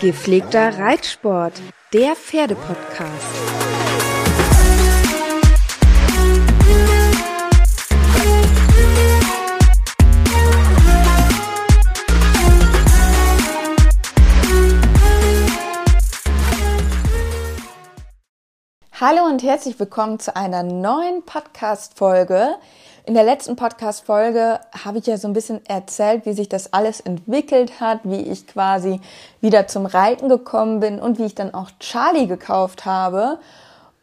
Gepflegter 0.00 0.78
Reitsport, 0.78 1.54
der 1.94 2.16
Pferdepodcast. 2.16 3.10
Hallo 19.00 19.24
und 19.24 19.42
herzlich 19.42 19.80
willkommen 19.80 20.18
zu 20.18 20.36
einer 20.36 20.62
neuen 20.62 21.24
Podcast-Folge. 21.24 22.56
In 23.06 23.14
der 23.14 23.24
letzten 23.24 23.56
Podcast-Folge 23.56 24.60
habe 24.84 24.98
ich 24.98 25.06
ja 25.06 25.16
so 25.16 25.26
ein 25.26 25.32
bisschen 25.32 25.64
erzählt, 25.66 26.26
wie 26.26 26.34
sich 26.34 26.48
das 26.48 26.72
alles 26.72 27.00
entwickelt 27.00 27.80
hat, 27.80 28.00
wie 28.04 28.20
ich 28.20 28.46
quasi 28.46 29.00
wieder 29.40 29.66
zum 29.66 29.86
Reiten 29.86 30.28
gekommen 30.28 30.80
bin 30.80 31.00
und 31.00 31.18
wie 31.18 31.24
ich 31.24 31.34
dann 31.34 31.54
auch 31.54 31.70
Charlie 31.80 32.26
gekauft 32.26 32.84
habe. 32.84 33.38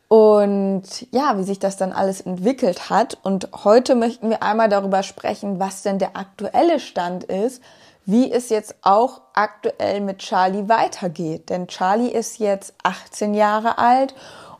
Und 0.08 0.84
ja, 1.12 1.38
wie 1.38 1.44
sich 1.44 1.59
das 1.59 1.78
dann 1.78 1.92
alles 1.92 2.22
entwickelt 2.22 2.89
hat. 2.89 3.17
Und 3.23 3.50
heute 3.64 3.94
möchten 3.94 4.30
wir 4.30 4.42
einmal 4.42 4.70
darüber 4.70 5.04
sprechen, 5.04 5.59
was 5.59 5.84
denn 5.84 6.00
der 6.00 6.16
aktuelle 6.16 6.80
Stand 6.80 7.26
ist, 7.26 7.61
wie 8.06 8.32
es 8.32 8.50
jetzt 8.50 8.76
auch 8.82 9.22
aktuell 9.34 10.00
mit 10.02 10.20
Charlie 10.20 10.70
weitergeht. 10.70 11.50
Denn 11.50 11.67
Charlie 11.67 12.09
ist 12.09 12.39
jetzt 12.39 12.73
18 12.84 13.34
Jahre 13.34 13.78
alt 13.78 14.16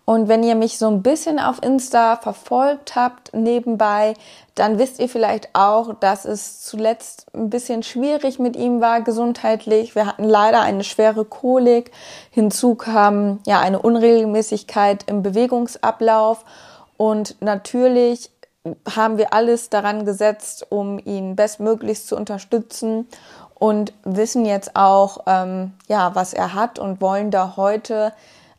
und 0.10 0.30
wenn 0.30 0.42
ihr 0.42 0.56
mich 0.56 0.78
so 0.78 0.88
ein 0.88 1.04
bisschen 1.04 1.38
auf 1.38 1.62
Insta 1.62 2.16
verfolgt 2.16 2.96
habt 2.96 3.34
nebenbei, 3.34 4.14
dann 4.56 4.80
wisst 4.80 5.02
ihr 5.02 5.10
vielleicht 5.10 5.50
auch, 5.52 5.96
dass 5.96 6.24
es 6.24 6.62
zuletzt 6.62 7.26
ein 7.36 7.50
bisschen 7.50 7.84
schwierig 7.84 8.40
mit 8.40 8.56
ihm 8.56 8.80
war 8.80 9.02
gesundheitlich. 9.02 9.96
Wir 9.96 10.06
hatten 10.06 10.24
leider 10.24 10.62
eine 10.62 10.86
schwere 10.86 11.26
Kolik. 11.26 11.92
Hinzu 12.32 12.76
kam 12.76 13.40
ja 13.46 13.60
eine 13.60 13.80
Unregelmäßigkeit 13.80 15.04
im 15.08 15.24
Bewegungsablauf. 15.24 16.46
Und 16.96 17.36
natürlich 17.42 18.32
haben 18.90 19.18
wir 19.18 19.34
alles 19.34 19.70
daran 19.70 20.06
gesetzt, 20.06 20.68
um 20.70 21.00
ihn 21.00 21.36
bestmöglichst 21.36 22.08
zu 22.08 22.16
unterstützen 22.16 23.10
und 23.56 23.92
wissen 24.06 24.46
jetzt 24.46 24.74
auch, 24.78 25.26
ähm, 25.28 25.74
ja, 25.90 26.16
was 26.16 26.34
er 26.34 26.54
hat 26.54 26.80
und 26.80 27.02
wollen 27.02 27.30
da 27.30 27.58
heute 27.58 28.14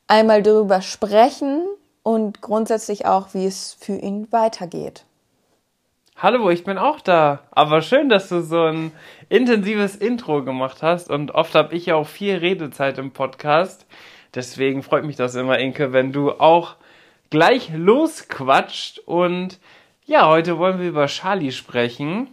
einmal 0.08 0.42
darüber 0.42 0.82
sprechen 0.82 1.64
und 2.02 2.40
grundsätzlich 2.40 3.06
auch, 3.06 3.34
wie 3.34 3.46
es 3.46 3.74
für 3.78 3.92
ihn 3.92 4.26
weitergeht. 4.32 5.04
Hallo, 6.16 6.50
ich 6.50 6.64
bin 6.64 6.78
auch 6.78 7.00
da. 7.00 7.44
Aber 7.52 7.80
schön, 7.80 8.08
dass 8.08 8.28
du 8.28 8.40
so 8.40 8.60
ein 8.62 8.90
intensives 9.28 9.94
Intro 9.94 10.42
gemacht 10.42 10.82
hast. 10.82 11.10
Und 11.10 11.30
oft 11.30 11.54
habe 11.54 11.76
ich 11.76 11.86
ja 11.86 11.94
auch 11.94 12.08
viel 12.08 12.36
Redezeit 12.36 12.98
im 12.98 13.12
Podcast. 13.12 13.86
Deswegen 14.34 14.82
freut 14.82 15.04
mich 15.04 15.14
das 15.14 15.36
immer, 15.36 15.58
Inke, 15.58 15.92
wenn 15.92 16.10
du 16.10 16.32
auch 16.32 16.74
gleich 17.30 17.70
losquatscht. 17.72 18.98
Und 19.00 19.60
ja, 20.06 20.26
heute 20.26 20.58
wollen 20.58 20.80
wir 20.80 20.88
über 20.88 21.06
Charlie 21.06 21.52
sprechen. 21.52 22.28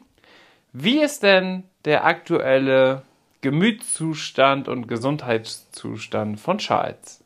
Wie 0.73 0.99
ist 0.99 1.21
denn 1.21 1.63
der 1.85 2.05
aktuelle 2.05 3.03
Gemütszustand 3.41 4.67
und 4.67 4.87
Gesundheitszustand 4.87 6.39
von 6.39 6.57
Charles? 6.57 7.24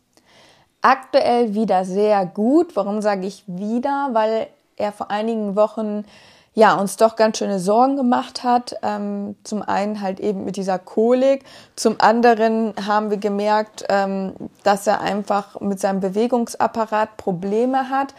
Aktuell 0.81 1.53
wieder 1.53 1.85
sehr 1.85 2.25
gut. 2.25 2.75
Warum 2.75 3.01
sage 3.01 3.27
ich 3.27 3.43
wieder? 3.47 4.09
Weil 4.13 4.47
er 4.77 4.91
vor 4.91 5.11
einigen 5.11 5.55
Wochen 5.55 6.05
ja 6.53 6.75
uns 6.75 6.97
doch 6.97 7.15
ganz 7.15 7.37
schöne 7.37 7.59
Sorgen 7.59 7.95
gemacht 7.95 8.43
hat. 8.43 8.75
Ähm, 8.81 9.35
zum 9.43 9.61
einen 9.61 10.01
halt 10.01 10.19
eben 10.19 10.45
mit 10.45 10.55
dieser 10.55 10.79
Kolik, 10.79 11.45
zum 11.75 11.95
anderen 11.99 12.73
haben 12.85 13.09
wir 13.09 13.17
gemerkt, 13.17 13.85
ähm, 13.89 14.33
dass 14.63 14.87
er 14.87 15.01
einfach 15.01 15.59
mit 15.61 15.79
seinem 15.79 15.99
Bewegungsapparat 15.99 17.17
Probleme 17.17 17.89
hat. 17.89 18.13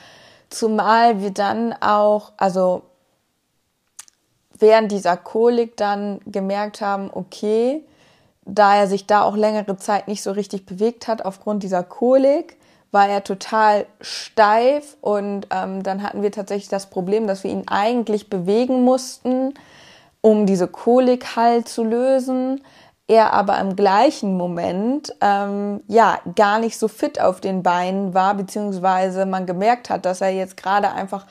Zumal 0.49 1.20
wir 1.20 1.31
dann 1.31 1.75
auch, 1.81 2.32
also 2.37 2.82
während 4.59 4.93
dieser 4.93 5.16
Kolik 5.16 5.76
dann 5.76 6.20
gemerkt 6.26 6.81
haben, 6.81 7.10
okay, 7.12 7.84
da 8.44 8.76
er 8.76 8.86
sich 8.86 9.06
da 9.06 9.22
auch 9.22 9.36
längere 9.36 9.76
Zeit 9.76 10.08
nicht 10.08 10.22
so 10.22 10.32
richtig 10.32 10.66
bewegt 10.66 11.08
hat 11.08 11.24
aufgrund 11.24 11.62
dieser 11.62 11.82
Kolik, 11.82 12.56
war 12.92 13.08
er 13.08 13.22
total 13.22 13.86
steif 14.00 14.96
und 15.00 15.46
ähm, 15.50 15.82
dann 15.82 16.02
hatten 16.02 16.22
wir 16.22 16.32
tatsächlich 16.32 16.68
das 16.68 16.90
Problem, 16.90 17.26
dass 17.26 17.44
wir 17.44 17.50
ihn 17.50 17.68
eigentlich 17.68 18.28
bewegen 18.28 18.82
mussten, 18.82 19.54
um 20.20 20.46
diese 20.46 20.66
Kolik 20.66 21.36
halt 21.36 21.68
zu 21.68 21.84
lösen. 21.84 22.62
Er 23.06 23.32
aber 23.32 23.58
im 23.58 23.76
gleichen 23.76 24.36
Moment 24.36 25.14
ähm, 25.20 25.80
ja 25.88 26.18
gar 26.36 26.58
nicht 26.58 26.78
so 26.78 26.88
fit 26.88 27.20
auf 27.20 27.40
den 27.40 27.62
Beinen 27.62 28.14
war, 28.14 28.34
beziehungsweise 28.34 29.26
man 29.26 29.46
gemerkt 29.46 29.90
hat, 29.90 30.04
dass 30.04 30.20
er 30.20 30.30
jetzt 30.30 30.56
gerade 30.56 30.90
einfach 30.92 31.26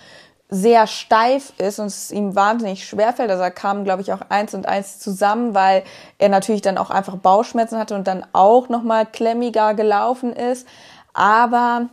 sehr 0.50 0.88
steif 0.88 1.54
ist 1.60 1.80
und 1.80 1.88
es 1.88 2.12
ihm 2.12 2.36
wahnsinnig 2.36 2.88
schwerfällt. 2.88 3.30
Also 3.30 3.44
er 3.44 3.52
kam, 3.52 3.84
glaube 3.84 4.02
ich, 4.02 4.12
auch 4.12 4.22
eins 4.30 4.56
und 4.56 4.66
eins 4.66 5.00
zusammen, 5.00 5.54
weil 5.54 5.84
er 6.18 6.30
natürlich 6.30 6.64
dann 6.64 6.80
auch 6.80 6.90
einfach 6.90 7.18
Bauchschmerzen 7.18 7.78
hatte 7.78 7.96
und 7.96 8.08
dann 8.08 8.26
auch 8.34 8.68
nochmal 8.68 9.06
klemmiger 9.06 9.76
gelaufen 9.76 10.34
ist. 10.34 10.68
Aber 11.14 11.88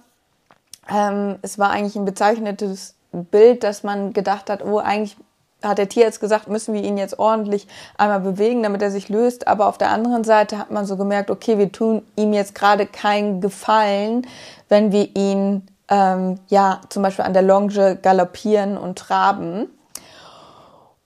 ähm, 0.90 1.38
es 1.42 1.58
war 1.58 1.70
eigentlich 1.70 1.96
ein 1.96 2.06
bezeichnetes 2.06 2.94
Bild, 3.12 3.62
dass 3.62 3.82
man 3.82 4.14
gedacht 4.14 4.48
hat, 4.48 4.64
oh, 4.64 4.78
eigentlich 4.78 5.16
hat 5.62 5.78
der 5.78 5.88
Tierarzt 5.88 6.20
gesagt, 6.20 6.48
müssen 6.48 6.74
wir 6.74 6.82
ihn 6.82 6.96
jetzt 6.96 7.18
ordentlich 7.18 7.66
einmal 7.98 8.20
bewegen, 8.20 8.62
damit 8.62 8.80
er 8.80 8.90
sich 8.90 9.08
löst. 9.08 9.48
Aber 9.48 9.66
auf 9.66 9.78
der 9.78 9.90
anderen 9.90 10.24
Seite 10.24 10.58
hat 10.58 10.70
man 10.70 10.86
so 10.86 10.96
gemerkt, 10.96 11.30
okay, 11.30 11.58
wir 11.58 11.72
tun 11.72 12.02
ihm 12.16 12.32
jetzt 12.32 12.54
gerade 12.54 12.86
keinen 12.86 13.40
Gefallen, 13.40 14.26
wenn 14.68 14.92
wir 14.92 15.14
ihn 15.14 15.66
ähm, 15.88 16.38
ja 16.48 16.80
zum 16.88 17.02
Beispiel 17.02 17.24
an 17.24 17.32
der 17.32 17.42
Longe 17.42 17.96
galoppieren 17.96 18.76
und 18.76 18.98
traben. 18.98 19.68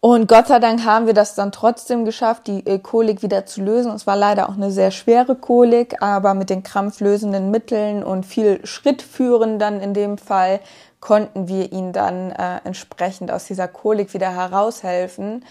Und 0.02 0.28
Gott 0.28 0.46
sei 0.46 0.58
Dank 0.60 0.86
haben 0.86 1.06
wir 1.06 1.12
das 1.12 1.34
dann 1.34 1.52
trotzdem 1.52 2.06
geschafft, 2.06 2.46
die 2.46 2.66
äh, 2.66 2.78
Kolik 2.78 3.22
wieder 3.22 3.44
zu 3.44 3.60
lösen. 3.60 3.92
Es 3.92 4.06
war 4.06 4.16
leider 4.16 4.48
auch 4.48 4.54
eine 4.54 4.70
sehr 4.70 4.90
schwere 4.90 5.36
Kolik, 5.36 6.02
aber 6.02 6.32
mit 6.32 6.48
den 6.48 6.62
krampflösenden 6.62 7.50
Mitteln 7.50 8.02
und 8.02 8.24
viel 8.24 8.64
Schrittführen 8.66 9.58
dann 9.58 9.80
in 9.80 9.92
dem 9.92 10.16
Fall 10.16 10.60
konnten 11.00 11.48
wir 11.48 11.72
ihn 11.72 11.92
dann 11.92 12.30
äh, 12.30 12.60
entsprechend 12.64 13.30
aus 13.30 13.44
dieser 13.44 13.68
Kolik 13.68 14.14
wieder 14.14 14.34
heraushelfen. 14.34 15.44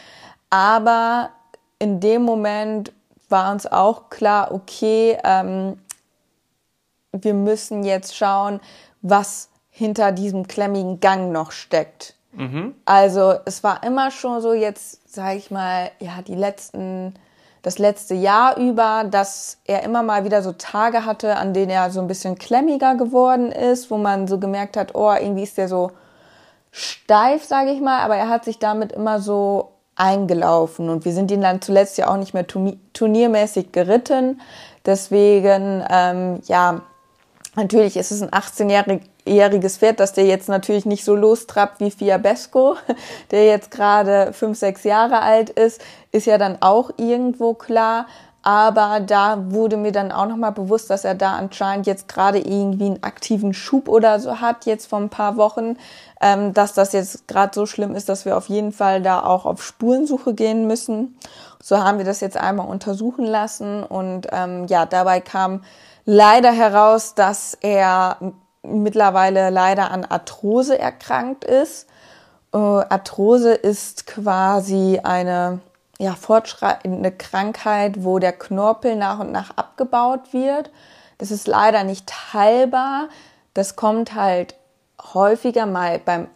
Aber 0.49 1.29
in 1.77 1.99
dem 1.99 2.23
Moment 2.23 2.91
war 3.29 3.51
uns 3.51 3.67
auch 3.67 4.09
klar, 4.09 4.51
okay, 4.51 5.15
ähm, 5.23 5.79
wir 7.11 7.35
müssen 7.35 7.83
jetzt 7.83 8.15
schauen, 8.15 8.59
was 9.01 9.49
hinter 9.69 10.11
diesem 10.11 10.47
klemmigen 10.47 10.99
Gang 10.99 11.31
noch 11.31 11.51
steckt. 11.51 12.15
Mhm. 12.33 12.75
Also 12.85 13.35
es 13.45 13.63
war 13.63 13.83
immer 13.83 14.11
schon 14.11 14.41
so 14.41 14.53
jetzt, 14.53 15.11
sage 15.11 15.37
ich 15.37 15.51
mal, 15.51 15.91
ja, 15.99 16.21
die 16.25 16.35
letzten, 16.35 17.13
das 17.61 17.79
letzte 17.79 18.13
Jahr 18.13 18.57
über, 18.57 19.05
dass 19.09 19.57
er 19.65 19.83
immer 19.83 20.03
mal 20.03 20.25
wieder 20.25 20.41
so 20.41 20.51
Tage 20.53 21.05
hatte, 21.05 21.37
an 21.37 21.53
denen 21.53 21.71
er 21.71 21.89
so 21.91 22.01
ein 22.01 22.07
bisschen 22.07 22.37
klemmiger 22.37 22.95
geworden 22.95 23.51
ist, 23.51 23.89
wo 23.89 23.97
man 23.97 24.27
so 24.27 24.39
gemerkt 24.39 24.77
hat, 24.77 24.95
oh, 24.95 25.11
irgendwie 25.11 25.43
ist 25.43 25.57
der 25.57 25.67
so 25.67 25.91
steif, 26.71 27.43
sage 27.45 27.71
ich 27.71 27.81
mal, 27.81 28.01
aber 28.01 28.15
er 28.15 28.29
hat 28.29 28.45
sich 28.45 28.59
damit 28.59 28.91
immer 28.91 29.19
so 29.19 29.71
eingelaufen 29.95 30.89
und 30.89 31.03
wir 31.03 31.11
sind 31.11 31.29
ihn 31.29 31.41
dann 31.41 31.61
zuletzt 31.61 31.97
ja 31.97 32.07
auch 32.07 32.17
nicht 32.17 32.33
mehr 32.33 32.45
turniermäßig 32.47 33.71
geritten. 33.71 34.39
Deswegen, 34.85 35.83
ähm, 35.89 36.39
ja, 36.45 36.81
Natürlich 37.55 37.97
ist 37.97 38.11
es 38.11 38.21
ein 38.21 38.29
18-jähriges 38.29 39.79
Pferd, 39.79 39.99
dass 39.99 40.13
der 40.13 40.25
jetzt 40.25 40.49
natürlich 40.49 40.85
nicht 40.85 41.03
so 41.03 41.15
lostrappt 41.15 41.79
wie 41.79 41.91
Fiabesco, 41.91 42.75
der 43.31 43.45
jetzt 43.45 43.71
gerade 43.71 44.33
fünf, 44.33 44.57
sechs 44.57 44.83
Jahre 44.83 45.21
alt 45.21 45.49
ist, 45.49 45.81
ist 46.11 46.27
ja 46.27 46.37
dann 46.37 46.61
auch 46.61 46.91
irgendwo 46.97 47.53
klar. 47.53 48.05
Aber 48.41 49.01
da 49.01 49.51
wurde 49.51 49.75
mir 49.75 49.91
dann 49.91 50.13
auch 50.13 50.25
nochmal 50.25 50.53
bewusst, 50.53 50.89
dass 50.89 51.03
er 51.03 51.13
da 51.13 51.33
anscheinend 51.33 51.87
jetzt 51.87 52.07
gerade 52.07 52.39
irgendwie 52.39 52.85
einen 52.85 53.03
aktiven 53.03 53.53
Schub 53.53 53.89
oder 53.89 54.19
so 54.21 54.39
hat, 54.39 54.65
jetzt 54.65 54.87
vor 54.87 54.99
ein 54.99 55.09
paar 55.09 55.35
Wochen, 55.35 55.77
ähm, 56.21 56.53
dass 56.53 56.73
das 56.73 56.93
jetzt 56.93 57.27
gerade 57.27 57.53
so 57.53 57.65
schlimm 57.65 57.95
ist, 57.95 58.07
dass 58.07 58.23
wir 58.23 58.37
auf 58.37 58.47
jeden 58.47 58.71
Fall 58.71 59.01
da 59.01 59.23
auch 59.23 59.45
auf 59.45 59.61
Spurensuche 59.61 60.33
gehen 60.33 60.67
müssen. 60.67 61.17
So 61.61 61.83
haben 61.83 61.97
wir 61.97 62.05
das 62.05 62.21
jetzt 62.21 62.37
einmal 62.37 62.67
untersuchen 62.67 63.25
lassen 63.25 63.83
und 63.83 64.27
ähm, 64.31 64.67
ja, 64.67 64.85
dabei 64.85 65.19
kam 65.19 65.61
leider 66.09 66.51
heraus, 66.51 67.13
dass 67.13 67.55
er 67.61 68.17
mittlerweile 68.63 69.51
leider 69.51 69.91
an 69.91 70.05
Arthrose 70.05 70.77
erkrankt 70.77 71.45
ist. 71.45 71.87
Äh, 72.51 72.57
Arthrose 72.57 73.53
ist 73.53 74.07
quasi 74.07 74.99
eine 75.03 75.59
ja, 75.99 76.15
fortschreitende 76.15 77.11
Krankheit, 77.11 78.03
wo 78.03 78.17
der 78.17 78.33
Knorpel 78.33 78.95
nach 78.95 79.19
und 79.19 79.31
nach 79.31 79.55
abgebaut 79.55 80.33
wird. 80.33 80.71
Das 81.19 81.29
ist 81.29 81.47
leider 81.47 81.83
nicht 81.83 82.33
heilbar. 82.33 83.09
Das 83.53 83.75
kommt 83.75 84.15
halt 84.15 84.55
häufiger 85.13 85.67
mal 85.67 85.99
beim, 85.99 86.27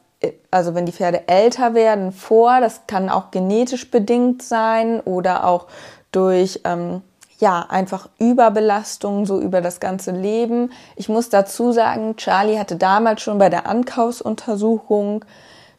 also 0.52 0.76
wenn 0.76 0.86
die 0.86 0.92
Pferde 0.92 1.28
älter 1.28 1.74
werden, 1.74 2.12
vor. 2.12 2.62
Das 2.62 2.82
kann 2.86 3.10
auch 3.10 3.32
genetisch 3.32 3.90
bedingt 3.90 4.44
sein 4.44 5.00
oder 5.00 5.48
auch 5.48 5.66
durch, 6.12 6.62
ähm, 6.64 7.02
ja, 7.44 7.66
einfach 7.68 8.08
Überbelastung 8.20 9.26
so 9.26 9.42
über 9.42 9.60
das 9.60 9.82
ganze 9.82 10.12
Leben. 10.12 10.72
Ich 10.96 11.10
muss 11.10 11.28
dazu 11.28 11.74
sagen, 11.74 12.16
Charlie 12.16 12.58
hatte 12.58 12.78
damals 12.78 13.22
schon 13.22 13.38
bei 13.38 13.50
der 13.50 13.68
Ankaufsuntersuchung 13.68 15.26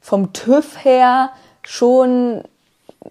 vom 0.02 0.34
TÜV 0.34 0.84
her 0.84 1.30
schon 1.62 2.44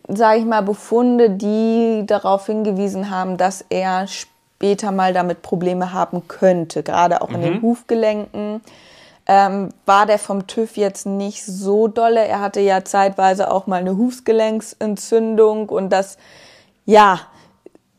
sage 0.07 0.39
ich 0.39 0.45
mal, 0.45 0.61
Befunde, 0.61 1.31
die 1.31 2.03
darauf 2.05 2.45
hingewiesen 2.45 3.09
haben, 3.09 3.37
dass 3.37 3.65
er 3.69 4.07
später 4.07 4.91
mal 4.91 5.13
damit 5.13 5.41
Probleme 5.41 5.93
haben 5.93 6.27
könnte, 6.27 6.83
gerade 6.83 7.21
auch 7.21 7.29
in 7.29 7.41
den 7.41 7.55
mhm. 7.55 7.61
Hufgelenken. 7.61 8.61
Ähm, 9.25 9.69
war 9.85 10.05
der 10.05 10.19
vom 10.19 10.47
TÜV 10.47 10.77
jetzt 10.77 11.05
nicht 11.05 11.45
so 11.45 11.87
dolle. 11.87 12.25
Er 12.25 12.41
hatte 12.41 12.59
ja 12.59 12.83
zeitweise 12.83 13.51
auch 13.51 13.67
mal 13.67 13.79
eine 13.79 13.97
Hufgelenksentzündung 13.97 15.69
und 15.69 15.89
das, 15.89 16.17
ja, 16.85 17.19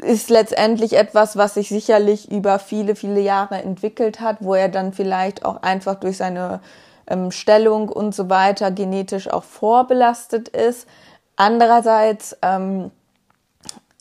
ist 0.03 0.31
letztendlich 0.31 0.97
etwas, 0.97 1.37
was 1.37 1.55
sich 1.55 1.69
sicherlich 1.69 2.31
über 2.31 2.59
viele, 2.59 2.97
viele 2.97 3.21
Jahre 3.21 3.63
entwickelt 3.63 4.21
hat, 4.21 4.39
wo 4.41 4.55
er 4.55 4.69
dann 4.69 4.93
vielleicht 4.93 5.45
auch 5.45 5.63
einfach 5.63 5.95
durch 5.97 6.17
seine 6.17 6.61
ähm, 7.07 7.31
Stellung 7.31 7.89
und 7.89 8.15
so 8.15 8.29
weiter 8.29 8.71
genetisch 8.71 9.29
auch 9.29 9.45
vorbelastet 9.45 10.49
ist. 10.49 10.89
Andererseits 11.37 12.37
ähm, 12.43 12.91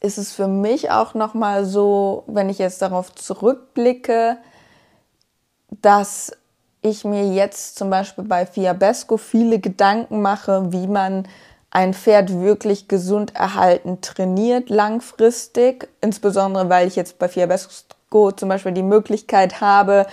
ist 0.01 0.17
es 0.17 0.33
für 0.33 0.47
mich 0.47 0.91
auch 0.91 1.13
nochmal 1.13 1.65
so, 1.65 2.23
wenn 2.27 2.49
ich 2.49 2.57
jetzt 2.57 2.81
darauf 2.81 3.13
zurückblicke, 3.13 4.37
dass 5.81 6.31
ich 6.81 7.05
mir 7.05 7.33
jetzt 7.33 7.77
zum 7.77 7.89
Beispiel 7.89 8.25
bei 8.25 8.45
Fiabesco 8.45 9.17
viele 9.17 9.59
Gedanken 9.59 10.21
mache, 10.21 10.71
wie 10.73 10.87
man 10.87 11.27
ein 11.73 11.95
Pferd 11.95 12.39
wirklich 12.39 12.87
gesund 12.87 13.35
erhalten 13.35 13.99
trainiert 14.01 14.69
langfristig. 14.69 15.89
Insbesondere, 16.01 16.69
weil 16.69 16.87
ich 16.87 16.95
jetzt 16.95 17.17
bei 17.17 17.27
Fiabesco 17.27 18.31
zum 18.31 18.47
Beispiel 18.47 18.73
die 18.73 18.83
Möglichkeit 18.83 19.59
habe, 19.59 20.05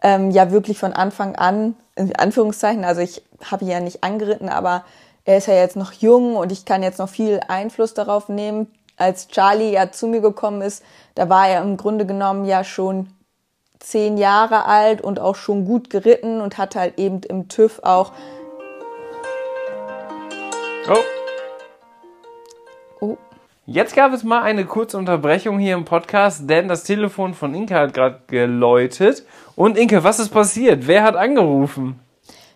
ähm, 0.00 0.30
ja 0.30 0.52
wirklich 0.52 0.78
von 0.78 0.92
Anfang 0.92 1.34
an, 1.34 1.74
in 1.96 2.14
Anführungszeichen, 2.14 2.84
also 2.84 3.00
ich 3.00 3.22
habe 3.44 3.64
ihn 3.64 3.70
ja 3.70 3.80
nicht 3.80 4.04
angeritten, 4.04 4.48
aber 4.48 4.84
er 5.24 5.38
ist 5.38 5.48
ja 5.48 5.54
jetzt 5.54 5.74
noch 5.74 5.92
jung 5.92 6.36
und 6.36 6.52
ich 6.52 6.64
kann 6.64 6.84
jetzt 6.84 7.00
noch 7.00 7.08
viel 7.08 7.40
Einfluss 7.48 7.94
darauf 7.94 8.28
nehmen. 8.28 8.72
Als 8.96 9.26
Charlie 9.26 9.72
ja 9.72 9.90
zu 9.90 10.06
mir 10.06 10.20
gekommen 10.20 10.62
ist, 10.62 10.84
da 11.16 11.28
war 11.28 11.48
er 11.48 11.62
im 11.62 11.76
Grunde 11.76 12.06
genommen 12.06 12.44
ja 12.44 12.62
schon 12.62 13.08
zehn 13.80 14.18
Jahre 14.18 14.66
alt 14.66 15.00
und 15.00 15.18
auch 15.18 15.34
schon 15.34 15.64
gut 15.64 15.90
geritten 15.90 16.40
und 16.40 16.58
hat 16.58 16.76
halt 16.76 16.96
eben 16.96 17.22
im 17.22 17.48
TÜV 17.48 17.80
auch. 17.82 18.12
Oh. 20.90 21.04
Oh. 23.00 23.16
Jetzt 23.66 23.94
gab 23.94 24.14
es 24.14 24.24
mal 24.24 24.42
eine 24.42 24.64
kurze 24.64 24.96
Unterbrechung 24.96 25.58
hier 25.58 25.74
im 25.74 25.84
Podcast, 25.84 26.48
denn 26.48 26.66
das 26.66 26.84
Telefon 26.84 27.34
von 27.34 27.54
Inke 27.54 27.74
hat 27.74 27.92
gerade 27.92 28.22
geläutet. 28.26 29.26
Und 29.54 29.76
Inke, 29.76 30.02
was 30.02 30.18
ist 30.18 30.30
passiert? 30.30 30.86
Wer 30.86 31.02
hat 31.02 31.14
angerufen? 31.14 32.00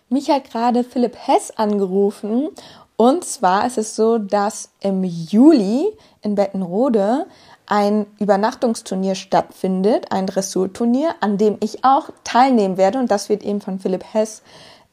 Mich 0.09 0.31
hat 0.31 0.49
gerade 0.49 0.83
Philipp 0.83 1.15
Hess 1.15 1.51
angerufen. 1.51 2.49
Und 2.95 3.23
zwar 3.23 3.67
ist 3.67 3.77
es 3.77 3.95
so, 3.95 4.17
dass 4.17 4.71
im 4.79 5.03
Juli 5.03 5.91
in 6.23 6.33
Bettenrode 6.33 7.27
ein 7.67 8.07
Übernachtungsturnier 8.19 9.13
stattfindet, 9.13 10.11
ein 10.11 10.25
Dressurturnier, 10.25 11.13
an 11.19 11.37
dem 11.37 11.57
ich 11.59 11.85
auch 11.85 12.09
teilnehmen 12.23 12.77
werde. 12.77 12.97
Und 12.97 13.11
das 13.11 13.29
wird 13.29 13.43
eben 13.43 13.61
von 13.61 13.79
Philipp 13.79 14.03
Hess 14.11 14.41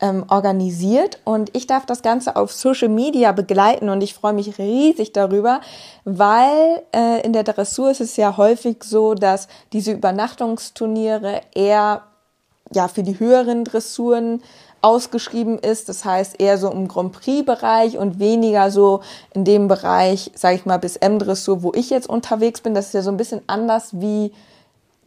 ähm, 0.00 0.25
organisiert. 0.29 1.19
Und 1.25 1.50
ich 1.55 1.67
darf 1.67 1.87
das 1.87 2.02
Ganze 2.02 2.37
auf 2.37 2.52
Social 2.52 2.88
Media 2.88 3.32
begleiten 3.32 3.88
und 3.88 4.02
ich 4.02 4.14
freue 4.14 4.32
mich 4.32 4.58
riesig 4.58 5.12
darüber, 5.12 5.61
weil 6.05 6.82
äh, 6.94 7.25
in 7.25 7.32
der 7.32 7.44
Dressur 7.44 7.91
ist 7.91 8.00
es 8.00 8.17
ja 8.17 8.37
häufig 8.37 8.85
so, 8.85 9.14
dass 9.14 9.49
diese 9.73 9.93
Übernachtungsturniere 9.93 11.41
eher 11.55 12.02
ja 12.73 12.88
für 12.88 13.02
die 13.02 13.19
höheren 13.19 13.64
Dressuren 13.64 14.43
ausgeschrieben 14.82 15.58
ist. 15.58 15.88
Das 15.88 16.05
heißt 16.05 16.41
eher 16.41 16.58
so 16.58 16.70
im 16.70 16.88
Grand 16.88 17.12
Prix-Bereich 17.12 17.99
und 17.99 18.19
weniger 18.19 18.70
so 18.70 19.00
in 19.35 19.44
dem 19.44 19.69
Bereich, 19.69 20.31
sage 20.35 20.56
ich 20.56 20.67
mal, 20.67 20.79
bis 20.79 20.97
M-Dressur, 20.97 21.62
wo 21.62 21.73
ich 21.75 21.91
jetzt 21.91 22.08
unterwegs 22.08 22.61
bin. 22.61 22.75
Das 22.75 22.87
ist 22.87 22.94
ja 22.94 23.02
so 23.02 23.11
ein 23.11 23.17
bisschen 23.17 23.43
anders 23.47 23.91
wie 23.93 24.32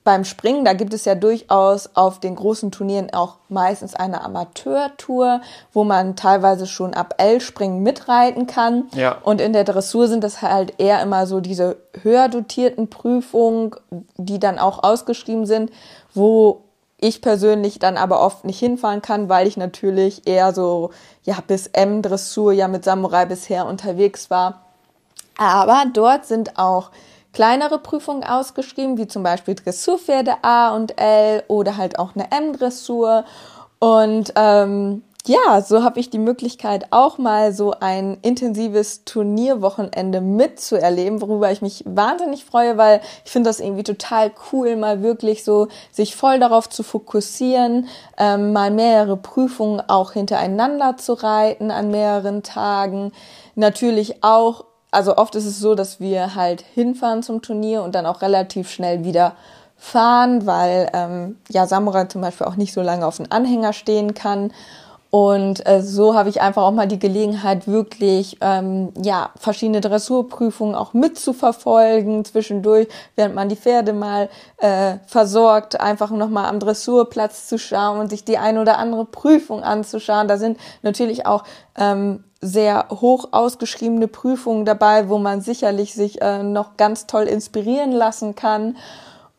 beim 0.03 0.25
Springen. 0.25 0.65
Da 0.65 0.73
gibt 0.73 0.93
es 0.93 1.05
ja 1.05 1.15
durchaus 1.15 1.89
auf 1.95 2.19
den 2.19 2.35
großen 2.35 2.71
Turnieren 2.71 3.13
auch 3.13 3.37
meistens 3.49 3.95
eine 3.95 4.23
Amateurtour, 4.23 5.41
wo 5.71 5.83
man 5.83 6.15
teilweise 6.15 6.67
schon 6.67 6.93
ab 6.93 7.15
L-Springen 7.17 7.81
mitreiten 7.83 8.47
kann. 8.47 8.85
Ja. 8.93 9.17
Und 9.23 9.41
in 9.41 9.53
der 9.53 9.63
Dressur 9.63 10.07
sind 10.07 10.23
das 10.23 10.41
halt 10.41 10.79
eher 10.79 11.01
immer 11.01 11.27
so 11.27 11.39
diese 11.39 11.77
höher 12.01 12.27
dotierten 12.29 12.89
Prüfungen, 12.89 13.75
die 14.17 14.39
dann 14.39 14.59
auch 14.59 14.83
ausgeschrieben 14.83 15.45
sind, 15.45 15.71
wo 16.13 16.63
ich 16.97 17.21
persönlich 17.21 17.79
dann 17.79 17.97
aber 17.97 18.21
oft 18.21 18.45
nicht 18.45 18.59
hinfahren 18.59 19.01
kann, 19.01 19.27
weil 19.27 19.45
ich 19.45 19.57
natürlich 19.57 20.25
eher 20.25 20.53
so, 20.53 20.91
ja, 21.23 21.37
bis 21.45 21.67
M-Dressur 21.67 22.53
ja 22.53 22.69
mit 22.69 22.85
Samurai 22.85 23.25
bisher 23.25 23.65
unterwegs 23.65 24.29
war. 24.29 24.61
Aber 25.37 25.83
dort 25.91 26.25
sind 26.25 26.57
auch 26.57 26.91
kleinere 27.33 27.79
Prüfungen 27.79 28.23
ausgeschrieben, 28.23 28.97
wie 28.97 29.07
zum 29.07 29.23
Beispiel 29.23 29.55
Dressurpferde 29.55 30.35
A 30.43 30.75
und 30.75 30.99
L 30.99 31.43
oder 31.47 31.77
halt 31.77 31.99
auch 31.99 32.15
eine 32.15 32.31
M-Dressur. 32.31 33.25
Und 33.79 34.31
ähm, 34.35 35.03
ja, 35.25 35.61
so 35.61 35.83
habe 35.83 36.01
ich 36.01 36.09
die 36.09 36.19
Möglichkeit, 36.19 36.87
auch 36.91 37.17
mal 37.17 37.53
so 37.53 37.73
ein 37.79 38.17
intensives 38.23 39.05
Turnierwochenende 39.05 40.19
mitzuerleben, 40.19 41.21
worüber 41.21 41.49
ich 41.49 41.61
mich 41.61 41.81
wahnsinnig 41.87 42.43
freue, 42.43 42.77
weil 42.77 42.99
ich 43.23 43.31
finde 43.31 43.49
das 43.49 43.61
irgendwie 43.61 43.83
total 43.83 44.33
cool, 44.51 44.75
mal 44.75 45.01
wirklich 45.01 45.45
so 45.45 45.69
sich 45.91 46.17
voll 46.17 46.39
darauf 46.39 46.67
zu 46.67 46.83
fokussieren, 46.83 47.87
ähm, 48.17 48.51
mal 48.51 48.69
mehrere 48.69 49.15
Prüfungen 49.15 49.81
auch 49.87 50.11
hintereinander 50.11 50.97
zu 50.97 51.13
reiten 51.13 51.71
an 51.71 51.89
mehreren 51.89 52.43
Tagen. 52.43 53.13
Natürlich 53.55 54.25
auch, 54.25 54.65
also 54.93 55.17
oft 55.17 55.35
ist 55.35 55.45
es 55.45 55.59
so, 55.59 55.75
dass 55.75 55.99
wir 55.99 56.35
halt 56.35 56.61
hinfahren 56.61 57.23
zum 57.23 57.41
Turnier 57.41 57.83
und 57.83 57.95
dann 57.95 58.05
auch 58.05 58.21
relativ 58.21 58.69
schnell 58.69 59.03
wieder 59.03 59.33
fahren, 59.75 60.45
weil 60.45 60.89
ähm, 60.93 61.37
ja 61.49 61.67
Samurai 61.67 62.05
zum 62.05 62.21
Beispiel 62.21 62.47
auch 62.47 62.55
nicht 62.55 62.73
so 62.73 62.81
lange 62.81 63.05
auf 63.05 63.17
den 63.17 63.31
Anhänger 63.31 63.73
stehen 63.73 64.13
kann. 64.13 64.51
Und 65.09 65.67
äh, 65.67 65.83
so 65.83 66.15
habe 66.15 66.29
ich 66.29 66.41
einfach 66.41 66.63
auch 66.63 66.71
mal 66.71 66.87
die 66.87 66.97
Gelegenheit, 66.97 67.67
wirklich 67.67 68.37
ähm, 68.41 68.91
ja 68.99 69.29
verschiedene 69.35 69.79
Dressurprüfungen 69.79 70.73
auch 70.73 70.93
mitzuverfolgen 70.93 72.25
zwischendurch, 72.25 72.87
während 73.15 73.35
man 73.35 73.47
die 73.47 73.55
Pferde 73.55 73.93
mal 73.93 74.29
äh, 74.57 74.95
versorgt, 75.05 75.79
einfach 75.79 76.09
nochmal 76.09 76.45
am 76.45 76.59
Dressurplatz 76.59 77.47
zu 77.47 77.59
schauen 77.59 77.99
und 77.99 78.09
sich 78.09 78.25
die 78.25 78.39
ein 78.39 78.57
oder 78.57 78.79
andere 78.79 79.05
Prüfung 79.05 79.61
anzuschauen. 79.61 80.27
Da 80.27 80.37
sind 80.37 80.57
natürlich 80.81 81.27
auch 81.27 81.43
ähm, 81.77 82.23
sehr 82.43 82.87
hoch 82.89 83.29
ausgeschriebene 83.31 84.07
Prüfungen 84.07 84.65
dabei, 84.65 85.09
wo 85.09 85.17
man 85.17 85.41
sicherlich 85.41 85.93
sich 85.93 86.21
äh, 86.21 86.43
noch 86.43 86.77
ganz 86.77 87.07
toll 87.07 87.23
inspirieren 87.23 87.91
lassen 87.91 88.35
kann 88.35 88.75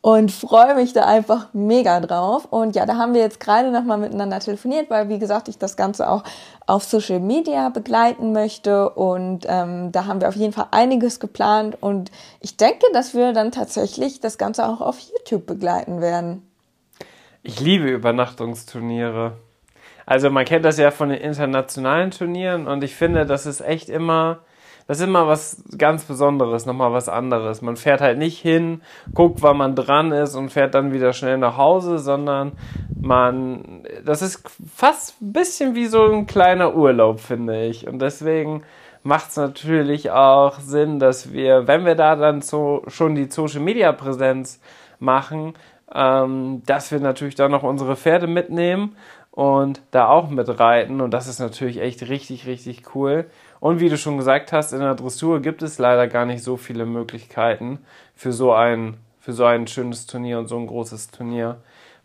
und 0.05 0.33
freue 0.33 0.75
mich 0.75 0.93
da 0.93 1.07
einfach 1.07 1.49
mega 1.55 1.99
drauf. 1.99 2.47
Und 2.51 2.77
ja, 2.77 2.85
da 2.85 2.97
haben 2.97 3.15
wir 3.15 3.23
jetzt 3.23 3.41
gerade 3.41 3.71
nochmal 3.71 3.97
miteinander 3.97 4.39
telefoniert, 4.39 4.91
weil 4.91 5.09
wie 5.09 5.19
gesagt, 5.19 5.49
ich 5.49 5.57
das 5.57 5.79
Ganze 5.79 6.11
auch 6.11 6.25
auf 6.67 6.85
Social 6.85 7.21
Media 7.21 7.71
begleiten 7.71 8.33
möchte. 8.33 8.91
Und 8.91 9.47
ähm, 9.49 9.93
da 9.93 10.05
haben 10.05 10.21
wir 10.21 10.29
auf 10.29 10.37
jeden 10.37 10.53
Fall 10.53 10.67
einiges 10.73 11.21
geplant. 11.21 11.79
Und 11.81 12.11
ich 12.41 12.59
denke, 12.59 12.85
dass 12.93 13.15
wir 13.15 13.33
dann 13.33 13.51
tatsächlich 13.51 14.21
das 14.21 14.37
Ganze 14.37 14.69
auch 14.69 14.83
auf 14.83 14.99
YouTube 14.99 15.47
begleiten 15.47 16.03
werden. 16.03 16.43
Ich 17.43 17.61
liebe 17.61 17.89
Übernachtungsturniere. 17.89 19.39
Also 20.07 20.31
man 20.31 20.45
kennt 20.45 20.65
das 20.65 20.79
ja 20.79 20.91
von 20.91 21.09
den 21.09 21.21
internationalen 21.21 22.11
Turnieren 22.11 22.67
und 22.67 22.85
ich 22.85 22.95
finde, 22.95 23.27
das 23.27 23.47
ist 23.47 23.61
echt 23.61 23.89
immer 23.89 24.41
das 24.87 24.99
ist 24.99 25.05
immer 25.05 25.27
was 25.27 25.65
ganz 25.79 26.05
Besonderes, 26.05 26.67
nochmal 26.67 26.93
was 26.93 27.09
anderes. 27.09 27.63
Man 27.63 27.77
fährt 27.77 28.03
halt 28.03 28.19
nicht 28.19 28.39
hin, 28.39 28.83
guckt, 29.15 29.41
wann 29.41 29.57
man 29.57 29.75
dran 29.75 30.13
ist 30.13 30.35
und 30.35 30.51
fährt 30.51 30.75
dann 30.75 30.93
wieder 30.93 31.15
schnell 31.15 31.39
nach 31.39 31.57
Hause, 31.57 31.99
sondern 31.99 32.53
man, 33.01 33.85
das 34.05 34.21
ist 34.21 34.43
fast 34.75 35.21
ein 35.23 35.33
bisschen 35.33 35.75
wie 35.75 35.87
so 35.87 36.05
ein 36.05 36.27
kleiner 36.27 36.75
Urlaub, 36.75 37.21
finde 37.21 37.65
ich. 37.65 37.89
Und 37.89 38.01
deswegen 38.01 38.63
macht 39.03 39.31
es 39.31 39.37
natürlich 39.37 40.11
auch 40.11 40.61
Sinn, 40.61 40.99
dass 40.99 41.33
wir, 41.33 41.67
wenn 41.67 41.87
wir 41.87 41.95
da 41.95 42.15
dann 42.15 42.43
so 42.43 42.83
schon 42.89 43.15
die 43.15 43.31
Social 43.31 43.61
Media 43.61 43.91
Präsenz 43.93 44.61
machen, 44.99 45.55
ähm, 45.95 46.63
dass 46.67 46.93
wir 46.93 47.01
natürlich 47.01 47.37
dann 47.37 47.53
noch 47.53 47.63
unsere 47.63 47.97
Pferde 47.97 48.27
mitnehmen 48.27 48.97
und 49.35 49.83
da 49.91 50.09
auch 50.09 50.31
mitreiten. 50.31 51.01
Und 51.01 51.11
das 51.11 51.27
ist 51.27 51.41
natürlich 51.41 51.81
echt 51.81 52.09
richtig, 52.09 52.47
richtig 52.47 52.95
cool. 52.95 53.27
Und 53.59 53.81
wie 53.81 53.89
du 53.89 53.99
schon 53.99 54.17
gesagt 54.17 54.53
hast, 54.53 54.73
in 54.73 54.79
der 54.79 54.95
Dressur 54.95 55.43
gibt 55.43 55.63
es 55.63 55.79
leider 55.79 56.07
gar 56.07 56.25
nicht 56.25 56.45
so 56.45 56.57
viele 56.57 56.87
Möglichkeiten 56.87 57.81
für 58.15 58.33
so 58.33 58.53
ein, 58.53 58.97
für 59.19 59.33
so 59.33 59.45
ein 59.45 59.67
schönes 59.67 60.07
Turnier 60.07 60.39
und 60.39 60.47
so 60.47 60.57
ein 60.57 60.69
großes 60.69 61.11
Turnier, 61.11 61.57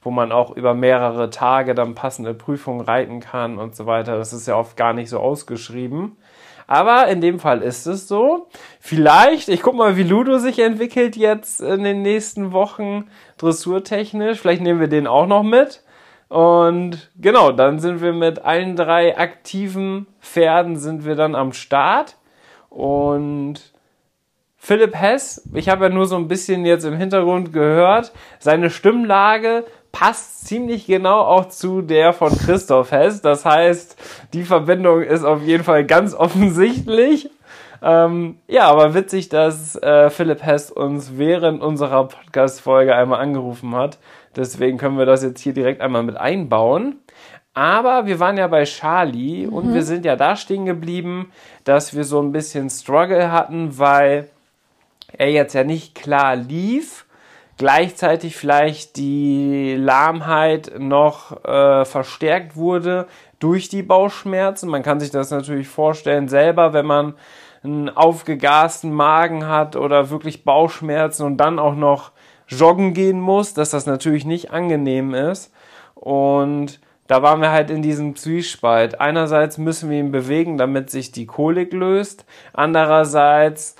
wo 0.01 0.09
man 0.09 0.31
auch 0.31 0.55
über 0.55 0.73
mehrere 0.73 1.29
Tage 1.29 1.75
dann 1.75 1.93
passende 1.93 2.33
Prüfungen 2.33 2.81
reiten 2.81 3.19
kann 3.19 3.59
und 3.59 3.75
so 3.75 3.85
weiter. 3.85 4.17
Das 4.17 4.33
ist 4.33 4.47
ja 4.47 4.55
oft 4.55 4.75
gar 4.75 4.93
nicht 4.93 5.09
so 5.09 5.19
ausgeschrieben. 5.19 6.17
Aber 6.65 7.07
in 7.09 7.21
dem 7.21 7.39
Fall 7.39 7.61
ist 7.61 7.85
es 7.85 8.07
so. 8.07 8.47
Vielleicht, 8.79 9.49
ich 9.49 9.61
guck 9.61 9.75
mal, 9.75 9.97
wie 9.97 10.03
Ludo 10.03 10.39
sich 10.39 10.57
entwickelt 10.57 11.15
jetzt 11.15 11.61
in 11.61 11.83
den 11.83 12.01
nächsten 12.01 12.53
Wochen 12.53 13.07
dressurtechnisch. 13.37 14.39
Vielleicht 14.39 14.61
nehmen 14.63 14.79
wir 14.79 14.87
den 14.87 15.05
auch 15.05 15.27
noch 15.27 15.43
mit. 15.43 15.83
Und 16.29 17.09
genau, 17.19 17.51
dann 17.51 17.79
sind 17.79 18.01
wir 18.01 18.13
mit 18.13 18.45
allen 18.45 18.75
drei 18.75 19.17
aktiven 19.17 20.05
Pferden 20.21 20.77
sind 20.77 21.03
wir 21.03 21.15
dann 21.15 21.35
am 21.35 21.53
Start. 21.53 22.15
Und 22.69 23.73
Philipp 24.57 24.95
Hess, 24.95 25.41
ich 25.53 25.69
habe 25.69 25.85
ja 25.85 25.89
nur 25.89 26.05
so 26.05 26.15
ein 26.15 26.27
bisschen 26.27 26.65
jetzt 26.65 26.85
im 26.85 26.97
Hintergrund 26.97 27.51
gehört, 27.51 28.11
seine 28.37 28.69
Stimmlage 28.69 29.63
passt 29.91 30.45
ziemlich 30.45 30.85
genau 30.85 31.21
auch 31.21 31.49
zu 31.49 31.81
der 31.81 32.13
von 32.13 32.37
Christoph 32.37 32.91
Hess. 32.91 33.21
Das 33.21 33.45
heißt, 33.45 33.97
die 34.33 34.43
Verbindung 34.43 35.01
ist 35.01 35.23
auf 35.23 35.41
jeden 35.41 35.63
Fall 35.63 35.83
ganz 35.85 36.13
offensichtlich. 36.15 37.31
Ähm, 37.81 38.37
ja, 38.47 38.67
aber 38.67 38.93
witzig, 38.93 39.29
dass 39.29 39.75
äh, 39.77 40.09
Philipp 40.09 40.43
Hess 40.43 40.69
uns 40.69 41.17
während 41.17 41.63
unserer 41.63 42.07
Podcast-Folge 42.07 42.93
einmal 42.93 43.21
angerufen 43.21 43.73
hat. 43.73 43.97
Deswegen 44.35 44.77
können 44.77 44.97
wir 44.97 45.05
das 45.05 45.23
jetzt 45.23 45.41
hier 45.41 45.53
direkt 45.53 45.81
einmal 45.81 46.03
mit 46.03 46.17
einbauen. 46.17 46.97
Aber 47.53 48.05
wir 48.05 48.19
waren 48.19 48.37
ja 48.37 48.47
bei 48.47 48.63
Charlie 48.63 49.47
mhm. 49.47 49.53
und 49.53 49.73
wir 49.73 49.83
sind 49.83 50.05
ja 50.05 50.15
da 50.15 50.35
stehen 50.35 50.65
geblieben, 50.65 51.31
dass 51.63 51.95
wir 51.95 52.03
so 52.03 52.21
ein 52.21 52.31
bisschen 52.31 52.69
Struggle 52.69 53.31
hatten, 53.31 53.77
weil 53.77 54.29
er 55.17 55.31
jetzt 55.31 55.53
ja 55.53 55.63
nicht 55.63 55.95
klar 55.95 56.35
lief 56.35 57.05
gleichzeitig 57.59 58.37
vielleicht 58.37 58.95
die 58.95 59.75
Lahmheit 59.75 60.71
noch 60.79 61.43
äh, 61.43 61.83
verstärkt 61.83 62.55
wurde 62.55 63.05
durch 63.39 63.67
die 63.67 63.83
Bauchschmerzen. 63.83 64.69
Man 64.69 64.81
kann 64.81 65.01
sich 65.01 65.11
das 65.11 65.29
natürlich 65.29 65.67
vorstellen 65.67 66.29
selber, 66.29 66.71
wenn 66.71 66.85
man 66.85 67.15
einen 67.61 67.89
aufgegasten 67.89 68.93
Magen 68.93 69.45
hat 69.45 69.75
oder 69.75 70.09
wirklich 70.09 70.45
Bauchschmerzen 70.45 71.25
und 71.25 71.35
dann 71.35 71.59
auch 71.59 71.75
noch 71.75 72.13
joggen 72.49 72.93
gehen 72.93 73.21
muss, 73.21 73.53
dass 73.53 73.69
das 73.69 73.85
natürlich 73.85 74.25
nicht 74.25 74.51
angenehm 74.51 75.13
ist. 75.13 75.53
Und 75.95 76.81
da 77.07 77.21
waren 77.23 77.41
wir 77.41 77.51
halt 77.51 77.69
in 77.69 77.81
diesem 77.81 78.15
Zwiespalt. 78.15 78.99
Einerseits 78.99 79.57
müssen 79.57 79.89
wir 79.89 79.99
ihn 79.99 80.11
bewegen, 80.11 80.57
damit 80.57 80.89
sich 80.89 81.11
die 81.11 81.25
Kolik 81.25 81.73
löst. 81.73 82.25
Andererseits 82.53 83.75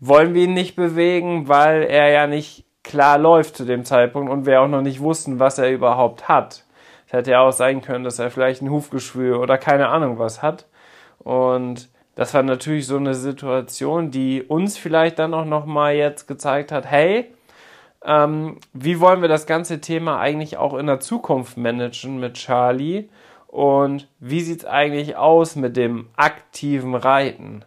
wollen 0.00 0.34
wir 0.34 0.44
ihn 0.44 0.54
nicht 0.54 0.76
bewegen, 0.76 1.48
weil 1.48 1.82
er 1.82 2.10
ja 2.10 2.26
nicht 2.26 2.64
klar 2.84 3.18
läuft 3.18 3.56
zu 3.56 3.64
dem 3.64 3.84
Zeitpunkt 3.84 4.30
und 4.30 4.46
wir 4.46 4.60
auch 4.60 4.68
noch 4.68 4.82
nicht 4.82 5.00
wussten, 5.00 5.40
was 5.40 5.58
er 5.58 5.70
überhaupt 5.70 6.28
hat. 6.28 6.64
Es 7.06 7.12
hätte 7.12 7.32
ja 7.32 7.40
auch 7.40 7.52
sein 7.52 7.82
können, 7.82 8.04
dass 8.04 8.18
er 8.18 8.30
vielleicht 8.30 8.62
ein 8.62 8.70
Hufgeschwür 8.70 9.40
oder 9.40 9.58
keine 9.58 9.88
Ahnung 9.88 10.18
was 10.18 10.42
hat. 10.42 10.66
Und 11.18 11.88
das 12.14 12.34
war 12.34 12.42
natürlich 12.42 12.86
so 12.86 12.96
eine 12.96 13.14
Situation, 13.14 14.10
die 14.10 14.42
uns 14.42 14.78
vielleicht 14.78 15.18
dann 15.18 15.34
auch 15.34 15.44
nochmal 15.44 15.94
jetzt 15.94 16.26
gezeigt 16.26 16.72
hat, 16.72 16.86
hey, 16.86 17.32
ähm, 18.04 18.58
wie 18.72 19.00
wollen 19.00 19.22
wir 19.22 19.28
das 19.28 19.46
ganze 19.46 19.80
Thema 19.80 20.18
eigentlich 20.18 20.56
auch 20.56 20.74
in 20.74 20.86
der 20.86 21.00
Zukunft 21.00 21.56
managen 21.56 22.20
mit 22.20 22.34
Charlie? 22.34 23.08
Und 23.46 24.08
wie 24.20 24.42
sieht 24.42 24.60
es 24.60 24.66
eigentlich 24.66 25.16
aus 25.16 25.56
mit 25.56 25.76
dem 25.76 26.08
aktiven 26.16 26.94
Reiten? 26.94 27.64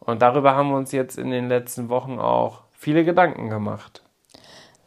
Und 0.00 0.20
darüber 0.20 0.56
haben 0.56 0.70
wir 0.70 0.76
uns 0.76 0.92
jetzt 0.92 1.16
in 1.16 1.30
den 1.30 1.48
letzten 1.48 1.88
Wochen 1.88 2.18
auch 2.18 2.62
viele 2.72 3.04
Gedanken 3.04 3.48
gemacht. 3.48 4.02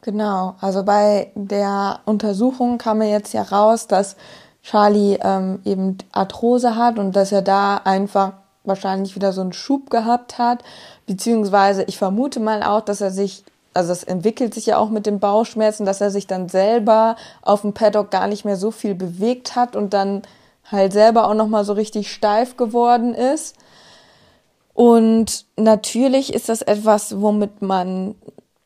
Genau, 0.02 0.56
also 0.62 0.84
bei 0.84 1.32
der 1.34 2.02
Untersuchung 2.06 2.78
kam 2.78 3.00
mir 3.00 3.10
jetzt 3.10 3.34
ja 3.34 3.42
raus, 3.42 3.88
dass 3.88 4.18
Charlie 4.62 5.18
ähm, 5.22 5.62
eben 5.64 5.98
Arthrose 6.12 6.76
hat 6.76 7.00
und 7.00 7.16
dass 7.16 7.32
er 7.32 7.42
da 7.42 7.78
einfach 7.78 8.34
wahrscheinlich 8.66 9.16
wieder 9.16 9.32
so 9.32 9.42
einen 9.42 9.54
Schub 9.54 9.90
gehabt 9.90 10.38
hat, 10.38 10.64
beziehungsweise 11.06 11.84
ich 11.84 11.98
vermute 11.98 12.40
mal 12.40 12.64
auch, 12.64 12.82
dass 12.82 13.02
er 13.02 13.12
sich, 13.12 13.44
also 13.76 13.92
es 13.92 14.04
entwickelt 14.04 14.54
sich 14.54 14.66
ja 14.68 14.78
auch 14.78 14.90
mit 14.90 15.06
den 15.06 15.20
Bauchschmerzen, 15.20 15.86
dass 15.86 16.02
er 16.02 16.12
sich 16.12 16.28
dann 16.28 16.50
selber 16.50 17.16
auf 17.42 17.62
dem 17.62 17.74
Paddock 17.74 18.10
gar 18.12 18.28
nicht 18.28 18.46
mehr 18.46 18.58
so 18.58 18.72
viel 18.72 18.96
bewegt 18.96 19.56
hat 19.56 19.76
und 19.76 19.94
dann 19.94 20.24
halt 20.72 20.94
selber 20.94 21.28
auch 21.28 21.36
nochmal 21.36 21.66
so 21.66 21.74
richtig 21.74 22.12
steif 22.12 22.58
geworden 22.58 23.14
ist. 23.14 23.56
Und 24.74 25.46
natürlich 25.58 26.34
ist 26.34 26.50
das 26.50 26.62
etwas, 26.62 27.22
womit 27.22 27.62
man, 27.62 28.16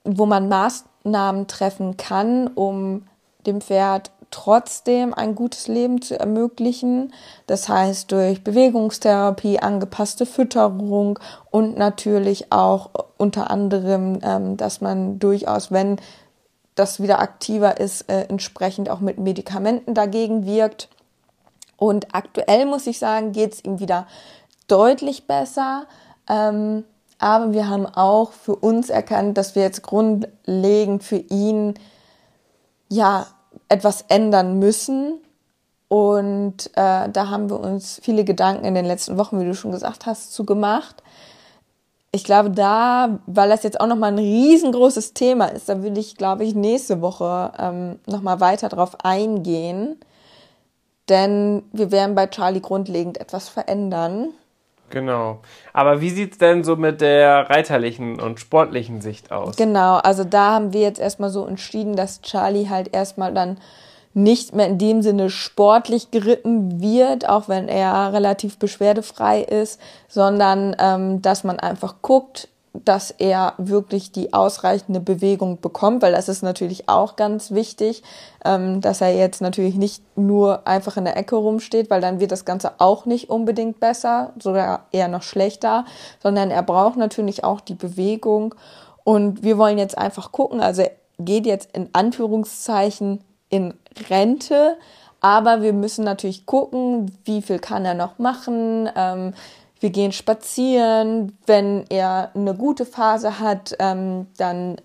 wo 0.04 0.25
man 0.25 0.48
Maß, 0.48 0.86
Maßnahmen 1.04 1.48
treffen 1.48 1.98
kann, 1.98 2.48
um 2.48 3.04
dem 3.46 3.62
Pferd 3.62 4.12
trotzdem 4.31 5.13
ein 5.13 5.36
gutes 5.36 5.67
Leben 5.67 6.01
zu 6.01 6.19
ermöglichen. 6.19 7.13
Das 7.48 7.67
heißt 7.67 8.12
durch 8.12 8.43
Bewegungstherapie, 8.43 9.59
angepasste 9.59 10.25
Fütterung 10.25 11.19
und 11.51 11.77
natürlich 11.77 12.51
auch 12.51 12.89
unter 13.17 13.50
anderem, 13.50 14.19
ähm, 14.21 14.57
dass 14.57 14.81
man 14.81 15.19
durchaus, 15.19 15.71
wenn 15.71 15.98
das 16.75 17.01
wieder 17.01 17.19
aktiver 17.19 17.79
ist, 17.79 18.09
äh, 18.09 18.25
entsprechend 18.29 18.89
auch 18.89 19.00
mit 19.00 19.19
Medikamenten 19.19 19.93
dagegen 19.93 20.45
wirkt. 20.45 20.89
Und 21.77 22.13
aktuell 22.13 22.65
muss 22.65 22.88
ich 22.88 23.00
sagen, 23.00 23.31
geht 23.31 23.53
es 23.53 23.63
ihm 23.63 23.79
wieder 23.79 24.07
deutlich 24.67 25.27
besser. 25.27 25.86
Ähm, 26.29 26.83
aber 27.17 27.51
wir 27.51 27.67
haben 27.67 27.86
auch 27.86 28.31
für 28.31 28.55
uns 28.55 28.89
erkannt, 28.89 29.38
dass 29.38 29.55
wir 29.55 29.63
jetzt 29.63 29.81
grundlegend 29.81 31.03
für 31.03 31.17
ihn 31.17 31.74
ja 32.88 33.27
etwas 33.70 34.04
ändern 34.08 34.60
müssen. 34.60 35.20
Und 35.88 36.68
äh, 36.76 37.10
da 37.10 37.30
haben 37.30 37.50
wir 37.50 37.60
uns 37.60 38.00
viele 38.04 38.24
Gedanken 38.24 38.66
in 38.66 38.76
den 38.76 38.86
letzten 38.86 39.18
Wochen, 39.18 39.40
wie 39.40 39.46
du 39.46 39.56
schon 39.56 39.72
gesagt 39.72 40.06
hast, 40.06 40.34
zu 40.34 40.46
gemacht. 40.46 41.02
Ich 42.12 42.24
glaube, 42.24 42.52
da, 42.52 43.20
weil 43.28 43.50
das 43.50 43.64
jetzt 43.64 43.80
auch 43.80 43.88
nochmal 43.88 44.12
ein 44.12 44.20
riesengroßes 44.20 45.14
Thema 45.14 45.46
ist, 45.46 45.70
da 45.70 45.84
würde 45.84 46.00
ich, 46.00 46.16
glaube 46.16 46.44
ich, 46.44 46.56
nächste 46.56 47.02
Woche 47.02 47.52
ähm, 47.58 48.00
nochmal 48.08 48.40
weiter 48.40 48.70
drauf 48.70 49.04
eingehen. 49.04 50.00
Denn 51.08 51.64
wir 51.72 51.92
werden 51.92 52.16
bei 52.16 52.28
Charlie 52.28 52.62
grundlegend 52.62 53.20
etwas 53.20 53.50
verändern. 53.50 54.30
Genau. 54.89 55.39
Aber 55.74 56.01
wie 56.01 56.10
sieht 56.10 56.34
es 56.34 56.38
denn 56.38 56.63
so 56.63 56.75
mit 56.75 57.01
der 57.01 57.50
reiterlichen 57.50 58.19
und 58.19 58.39
sportlichen 58.39 59.01
Sicht 59.01 59.31
aus? 59.31 59.55
Genau, 59.55 59.98
also 59.98 60.24
da 60.24 60.53
haben 60.53 60.74
wir 60.74 60.81
jetzt 60.81 61.00
erstmal 61.00 61.29
so 61.29 61.46
entschieden, 61.46 61.96
dass 61.96 62.22
Charlie 62.22 62.69
halt 62.69 62.93
erstmal 62.93 63.34
dann 63.34 63.58
nicht 64.13 64.55
mehr 64.55 64.67
in 64.67 64.77
dem 64.77 65.01
Sinne 65.01 65.29
sportlich 65.29 66.12
geritten 66.12 66.81
wird, 66.81 67.29
auch 67.29 67.48
wenn 67.48 67.67
er 67.67 68.12
relativ 68.12 68.58
beschwerdefrei 68.58 69.41
ist, 69.41 69.79
sondern 70.08 70.75
ähm, 70.79 71.22
dass 71.22 71.43
man 71.43 71.60
einfach 71.60 71.96
guckt, 72.01 72.50
dass 72.74 73.12
er 73.12 73.54
wirklich 73.58 74.12
die 74.12 74.34
ausreichende 74.34 75.00
Bewegung 75.00 75.60
bekommt, 75.60 76.02
weil 76.02 76.12
das 76.12 76.30
ist 76.30 76.44
natürlich 76.44 76.88
auch 76.88 77.16
ganz 77.16 77.52
wichtig, 77.52 78.04
ähm, 78.46 78.82
dass 78.82 79.02
er 79.02 79.16
jetzt 79.16 79.42
natürlich 79.42 79.76
nicht 79.76 80.04
nur 80.16 80.68
einfach 80.68 80.98
in 80.98 81.06
der 81.06 81.18
Ecke 81.18 81.36
rumsteht, 81.36 81.90
weil 81.90 82.02
dann 82.02 82.20
wird 82.20 82.32
das 82.32 82.46
Ganze 82.46 82.74
auch 82.78 83.06
nicht 83.06 83.30
unbedingt 83.30 83.80
besser, 83.80 84.34
sogar 84.40 84.86
eher 84.92 85.08
noch 85.08 85.24
schlechter, 85.24 85.86
sondern 86.22 86.52
er 86.52 86.64
braucht 86.64 86.98
natürlich 86.98 87.44
auch 87.44 87.60
die 87.60 87.76
Bewegung. 87.76 88.56
Und 89.04 89.44
wir 89.44 89.58
wollen 89.58 89.78
jetzt 89.78 89.98
einfach 89.98 90.32
gucken, 90.32 90.62
also 90.62 90.84
er 90.84 90.92
geht 91.18 91.46
jetzt 91.46 91.76
in 91.76 91.90
Anführungszeichen 91.94 93.24
in 93.50 93.74
Rente, 94.10 94.78
aber 95.22 95.62
wir 95.62 95.74
müssen 95.74 96.06
natürlich 96.06 96.46
gucken, 96.46 97.12
wie 97.26 97.42
viel 97.42 97.60
kann 97.60 97.84
er 97.84 97.94
noch 97.94 98.20
machen, 98.20 98.90
ähm, 98.96 99.34
wir 99.79 99.89
gehen 99.89 100.12
spazieren. 100.12 101.38
Wenn 101.45 101.86
er 101.89 102.31
eine 102.36 102.55
gute 102.55 102.86
Phase 102.86 103.39
hat, 103.39 103.75
ähm, 103.79 104.27
dann 104.38 104.77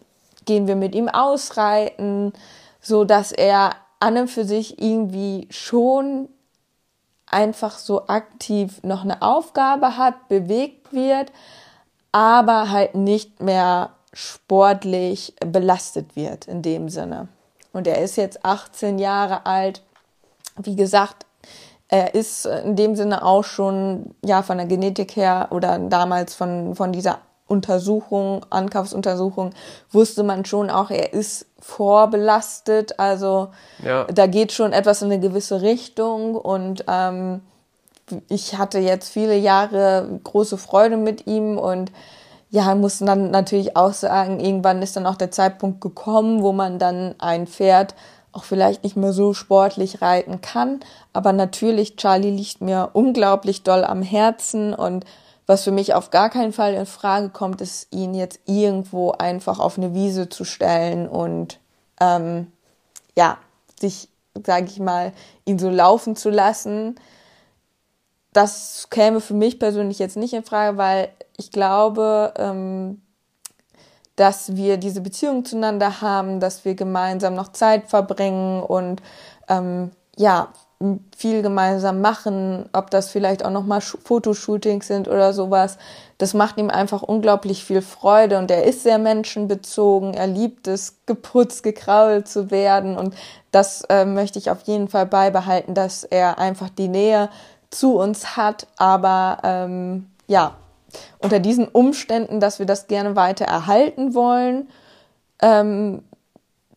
gehen 0.44 0.66
wir 0.66 0.76
mit 0.76 0.94
ihm 0.94 1.08
ausreiten, 1.08 2.32
so 2.80 3.04
dass 3.04 3.32
er 3.32 3.72
an 4.00 4.18
und 4.18 4.28
für 4.28 4.44
sich 4.44 4.80
irgendwie 4.82 5.48
schon 5.50 6.28
einfach 7.26 7.78
so 7.78 8.06
aktiv 8.06 8.82
noch 8.82 9.02
eine 9.02 9.22
Aufgabe 9.22 9.96
hat, 9.96 10.28
bewegt 10.28 10.92
wird, 10.92 11.32
aber 12.12 12.70
halt 12.70 12.94
nicht 12.94 13.40
mehr 13.40 13.90
sportlich 14.12 15.34
belastet 15.44 16.14
wird 16.14 16.46
in 16.46 16.62
dem 16.62 16.88
Sinne. 16.88 17.28
Und 17.72 17.86
er 17.88 18.00
ist 18.02 18.16
jetzt 18.16 18.44
18 18.44 18.98
Jahre 18.98 19.46
alt. 19.46 19.82
Wie 20.56 20.76
gesagt, 20.76 21.23
er 21.94 22.12
ist 22.12 22.44
in 22.44 22.74
dem 22.74 22.96
Sinne 22.96 23.24
auch 23.24 23.44
schon 23.44 24.16
ja 24.24 24.42
von 24.42 24.56
der 24.58 24.66
Genetik 24.66 25.14
her 25.14 25.48
oder 25.52 25.78
damals 25.78 26.34
von, 26.34 26.74
von 26.74 26.90
dieser 26.90 27.18
Untersuchung, 27.46 28.44
Ankaufsuntersuchung, 28.50 29.50
wusste 29.92 30.24
man 30.24 30.44
schon 30.44 30.70
auch, 30.70 30.90
er 30.90 31.12
ist 31.12 31.46
vorbelastet. 31.60 32.98
Also 32.98 33.48
ja. 33.84 34.06
da 34.12 34.26
geht 34.26 34.50
schon 34.50 34.72
etwas 34.72 35.02
in 35.02 35.12
eine 35.12 35.20
gewisse 35.20 35.62
Richtung 35.62 36.34
und 36.34 36.84
ähm, 36.88 37.42
ich 38.28 38.58
hatte 38.58 38.80
jetzt 38.80 39.10
viele 39.10 39.36
Jahre 39.36 40.18
große 40.24 40.58
Freude 40.58 40.96
mit 40.96 41.28
ihm 41.28 41.58
und 41.58 41.92
ja, 42.50 42.74
mussten 42.74 43.06
dann 43.06 43.30
natürlich 43.30 43.76
auch 43.76 43.92
sagen, 43.92 44.40
irgendwann 44.40 44.82
ist 44.82 44.96
dann 44.96 45.06
auch 45.06 45.16
der 45.16 45.30
Zeitpunkt 45.30 45.80
gekommen, 45.80 46.42
wo 46.42 46.50
man 46.50 46.80
dann 46.80 47.14
ein 47.18 47.46
Pferd 47.46 47.94
auch 48.34 48.44
vielleicht 48.44 48.82
nicht 48.84 48.96
mehr 48.96 49.12
so 49.12 49.32
sportlich 49.32 50.02
reiten 50.02 50.40
kann. 50.40 50.80
Aber 51.12 51.32
natürlich, 51.32 51.96
Charlie 51.96 52.30
liegt 52.30 52.60
mir 52.60 52.90
unglaublich 52.92 53.62
doll 53.62 53.84
am 53.84 54.02
Herzen 54.02 54.74
und 54.74 55.04
was 55.46 55.64
für 55.64 55.72
mich 55.72 55.94
auf 55.94 56.10
gar 56.10 56.30
keinen 56.30 56.52
Fall 56.52 56.74
in 56.74 56.86
Frage 56.86 57.28
kommt, 57.28 57.60
ist, 57.60 57.88
ihn 57.92 58.14
jetzt 58.14 58.40
irgendwo 58.46 59.12
einfach 59.12 59.58
auf 59.58 59.76
eine 59.76 59.92
Wiese 59.92 60.28
zu 60.28 60.44
stellen 60.44 61.06
und 61.06 61.60
ähm, 62.00 62.50
ja, 63.16 63.36
sich, 63.78 64.08
sage 64.46 64.66
ich 64.66 64.80
mal, 64.80 65.12
ihn 65.44 65.58
so 65.58 65.68
laufen 65.68 66.16
zu 66.16 66.30
lassen. 66.30 66.96
Das 68.32 68.88
käme 68.90 69.20
für 69.20 69.34
mich 69.34 69.58
persönlich 69.58 69.98
jetzt 69.98 70.16
nicht 70.16 70.32
in 70.32 70.44
Frage, 70.44 70.78
weil 70.78 71.10
ich 71.36 71.50
glaube, 71.50 72.32
ähm, 72.38 73.02
dass 74.16 74.56
wir 74.56 74.76
diese 74.76 75.00
Beziehung 75.00 75.44
zueinander 75.44 76.00
haben, 76.00 76.40
dass 76.40 76.64
wir 76.64 76.74
gemeinsam 76.74 77.34
noch 77.34 77.52
Zeit 77.52 77.88
verbringen 77.88 78.62
und 78.62 79.02
ähm, 79.48 79.90
ja, 80.16 80.48
viel 81.16 81.42
gemeinsam 81.42 82.00
machen, 82.00 82.68
ob 82.72 82.90
das 82.90 83.08
vielleicht 83.10 83.44
auch 83.44 83.50
nochmal 83.50 83.80
Fotoshootings 83.80 84.86
sind 84.86 85.08
oder 85.08 85.32
sowas. 85.32 85.78
Das 86.18 86.34
macht 86.34 86.58
ihm 86.58 86.70
einfach 86.70 87.02
unglaublich 87.02 87.64
viel 87.64 87.80
Freude 87.80 88.38
und 88.38 88.50
er 88.50 88.64
ist 88.64 88.82
sehr 88.82 88.98
menschenbezogen. 88.98 90.14
Er 90.14 90.26
liebt 90.26 90.68
es, 90.68 90.96
geputzt, 91.06 91.62
gekrault 91.62 92.28
zu 92.28 92.50
werden 92.50 92.96
und 92.96 93.14
das 93.50 93.82
äh, 93.88 94.04
möchte 94.04 94.38
ich 94.38 94.50
auf 94.50 94.62
jeden 94.62 94.88
Fall 94.88 95.06
beibehalten, 95.06 95.74
dass 95.74 96.04
er 96.04 96.38
einfach 96.38 96.68
die 96.68 96.88
Nähe 96.88 97.30
zu 97.70 97.96
uns 97.96 98.36
hat, 98.36 98.66
aber 98.76 99.38
ähm, 99.42 100.10
ja, 100.26 100.56
unter 101.18 101.40
diesen 101.40 101.66
Umständen, 101.68 102.40
dass 102.40 102.58
wir 102.58 102.66
das 102.66 102.86
gerne 102.86 103.16
weiter 103.16 103.44
erhalten 103.44 104.14
wollen, 104.14 104.68
ähm, 105.40 106.02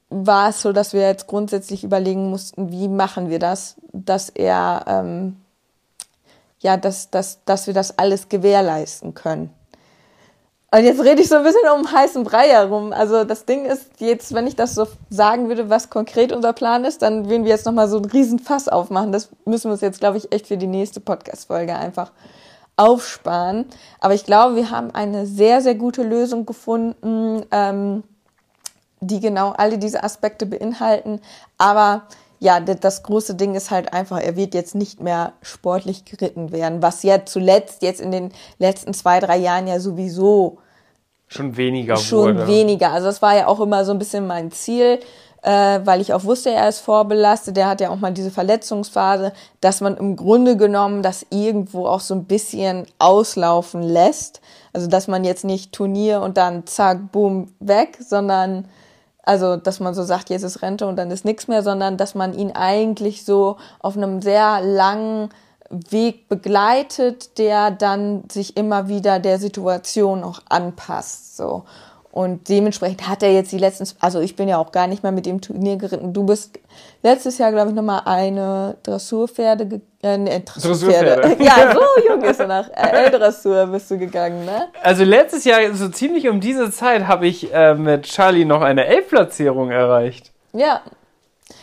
war 0.10 0.50
es 0.50 0.62
so, 0.62 0.72
dass 0.72 0.94
wir 0.94 1.02
jetzt 1.02 1.28
grundsätzlich 1.28 1.84
überlegen 1.84 2.30
mussten, 2.30 2.72
wie 2.72 2.88
machen 2.88 3.30
wir 3.30 3.40
das, 3.40 3.76
dass 3.92 4.30
er, 4.30 4.86
ähm, 4.88 5.38
ja, 6.60 6.78
dass, 6.78 7.10
dass, 7.10 7.44
dass 7.46 7.68
wir 7.68 7.74
das 7.74 7.98
alles 7.98 8.30
gewährleisten 8.30 9.14
können. 9.14 9.54
Und 10.70 10.84
jetzt 10.84 11.02
rede 11.02 11.22
ich 11.22 11.30
so 11.30 11.36
ein 11.36 11.44
bisschen 11.44 11.70
um 11.74 11.90
heißen 11.92 12.26
Brei 12.26 12.50
herum. 12.50 12.92
Also 12.92 13.24
das 13.24 13.46
Ding 13.46 13.66
ist 13.66 13.86
jetzt, 14.00 14.34
wenn 14.34 14.48
ich 14.48 14.56
das 14.58 14.76
so 14.76 14.86
sagen 15.10 15.48
würde, 15.48 15.70
was 15.70 15.90
konkret 15.90 16.34
unser 16.34 16.52
Plan 16.52 16.84
ist, 16.84 17.02
dann 17.02 17.30
würden 17.30 17.46
wir 17.46 17.52
jetzt 17.52 17.66
nochmal 17.66 17.88
so 17.88 17.98
einen 17.98 18.06
riesen 18.06 18.40
Fass 18.40 18.68
aufmachen. 18.68 19.14
Das 19.14 19.30
müssen 19.46 19.70
wir 19.70 19.74
uns 19.74 19.82
jetzt, 19.82 20.02
glaube 20.02 20.18
ich, 20.18 20.32
echt 20.34 20.48
für 20.48 20.58
die 20.58 20.68
nächste 20.68 21.00
Podcast-Folge 21.00 21.74
einfach 21.74 22.12
aufsparen. 22.78 23.66
Aber 24.00 24.14
ich 24.14 24.24
glaube, 24.24 24.56
wir 24.56 24.70
haben 24.72 24.92
eine 24.92 25.26
sehr, 25.26 25.62
sehr 25.62 25.76
gute 25.76 26.04
Lösung 26.04 26.46
gefunden, 26.46 27.44
ähm, 27.52 28.04
die 29.02 29.20
genau 29.20 29.52
alle 29.52 29.78
diese 29.78 30.04
Aspekte 30.04 30.46
beinhalten. 30.46 31.20
Aber 31.58 32.04
ja, 32.40 32.60
das 32.60 33.04
große 33.04 33.36
Ding 33.36 33.56
ist 33.56 33.72
halt 33.72 33.94
einfach, 33.94 34.20
er 34.22 34.36
wird 34.36 34.54
jetzt 34.54 34.76
nicht 34.76 35.02
mehr 35.02 35.34
sportlich 35.42 36.06
geritten 36.06 36.52
werden, 36.52 36.82
was 36.82 37.02
ja 37.04 37.26
zuletzt 37.26 37.82
jetzt 37.82 38.00
in 38.00 38.12
den 38.12 38.32
letzten 38.60 38.94
zwei, 38.94 39.20
drei 39.20 39.38
Jahren 39.38 39.68
ja 39.68 39.80
sowieso 39.80 40.60
schon 41.28 41.58
weniger 41.58 41.98
schon 41.98 42.38
wurde. 42.38 42.48
weniger. 42.48 42.92
Also 42.92 43.08
das 43.08 43.22
war 43.22 43.36
ja 43.36 43.48
auch 43.48 43.60
immer 43.60 43.84
so 43.86 43.92
ein 43.92 44.00
bisschen 44.00 44.28
mein 44.28 44.52
Ziel, 44.52 45.00
äh, 45.44 45.80
weil 45.84 46.02
ich 46.02 46.14
auch 46.14 46.24
wusste, 46.24 46.52
er 46.52 46.68
ist 46.68 46.80
vorbelastet. 46.80 47.58
Der 47.58 47.68
hat 47.68 47.82
ja 47.82 47.90
auch 47.90 47.98
mal 47.98 48.14
diese 48.14 48.32
Verletzungsphase, 48.32 49.34
dass 49.62 49.82
man 49.82 49.98
im 49.98 50.16
Grunde 50.16 50.58
genommen 50.58 51.04
das 51.04 51.26
irgendwo 51.30 51.88
auch 51.88 52.02
so 52.02 52.16
ein 52.16 52.26
bisschen 52.26 52.86
auslaufen 53.00 53.82
lässt. 53.82 54.42
Also 54.74 54.88
dass 54.88 55.08
man 55.08 55.24
jetzt 55.24 55.46
nicht 55.46 55.72
Turnier 55.74 56.22
und 56.22 56.38
dann 56.38 56.68
zack, 56.68 57.12
boom, 57.12 57.54
weg, 57.60 57.98
sondern 58.00 58.68
also 59.24 59.58
dass 59.58 59.80
man 59.80 59.94
so 59.94 60.04
sagt, 60.04 60.30
jetzt 60.30 60.44
ist 60.44 60.62
Rente 60.62 60.88
und 60.88 60.96
dann 60.96 61.12
ist 61.12 61.26
nichts 61.26 61.48
mehr, 61.48 61.62
sondern 61.62 61.98
dass 61.98 62.16
man 62.16 62.34
ihn 62.34 62.52
eigentlich 62.52 63.26
so 63.26 63.58
auf 63.80 63.98
einem 63.98 64.22
sehr 64.22 64.62
langen 64.62 65.30
Weg 65.70 66.30
begleitet, 66.30 67.38
der 67.38 67.72
dann 67.72 68.24
sich 68.32 68.56
immer 68.56 68.88
wieder 68.88 69.20
der 69.20 69.38
Situation 69.38 70.24
auch 70.24 70.40
anpasst. 70.48 71.36
So. 71.36 71.64
Und 72.18 72.50
dementsprechend 72.50 73.08
hat 73.08 73.22
er 73.22 73.32
jetzt 73.32 73.52
die 73.52 73.60
letzten, 73.60 73.88
also 74.00 74.20
ich 74.22 74.36
bin 74.36 74.48
ja 74.48 74.58
auch 74.58 74.72
gar 74.72 74.88
nicht 74.88 75.04
mehr 75.04 75.12
mit 75.12 75.28
dem 75.28 75.40
Turnier 75.40 75.76
geritten. 75.76 76.14
Du 76.14 76.26
bist 76.26 76.58
letztes 77.04 77.38
Jahr, 77.38 77.52
glaube 77.52 77.70
ich, 77.70 77.76
nochmal 77.76 78.02
eine 78.06 78.76
Dressurpferde, 78.82 79.82
äh, 80.02 80.18
nee, 80.18 80.42
Dressurpferde. 80.44 81.22
Dressurpferde. 81.22 81.44
ja, 81.44 81.76
so 81.76 82.10
jung 82.10 82.24
ist 82.24 82.40
er 82.40 82.48
noch. 82.48 82.70
Äh, 82.70 83.06
L-Dressur 83.06 83.68
bist 83.68 83.92
du 83.92 84.00
gegangen, 84.00 84.46
ne? 84.46 84.70
Also 84.82 85.04
letztes 85.04 85.46
Jahr, 85.46 85.72
so 85.76 85.90
ziemlich 85.90 86.28
um 86.28 86.40
diese 86.40 86.72
Zeit, 86.72 87.08
habe 87.08 87.28
ich 87.28 87.54
äh, 87.54 87.76
mit 87.76 88.06
Charlie 88.06 88.46
noch 88.46 88.64
eine 88.64 88.88
Elf-Platzierung 88.88 89.70
erreicht. 89.70 90.32
Ja. 90.54 90.82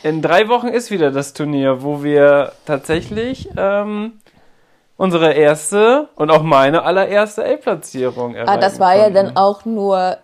In 0.05 0.23
drei 0.23 0.49
Wochen 0.49 0.69
ist 0.69 0.93
wieder 0.93 1.11
das 1.11 1.33
Turnier, 1.33 1.83
wo 1.83 2.05
wir 2.05 2.53
tatsächlich 2.65 3.49
ähm, 3.57 4.21
unsere 4.97 5.33
erste 5.33 6.11
und 6.15 6.31
auch 6.31 6.45
meine 6.45 6.85
allererste 6.85 7.43
Elf-Platzierung 7.43 8.37
erreicht. 8.37 8.57
Ah, 8.57 8.61
das 8.61 8.79
war 8.79 8.95
konnten. 8.95 9.17
ja 9.17 9.23
dann 9.23 9.37
auch 9.37 9.65
nur 9.65 10.19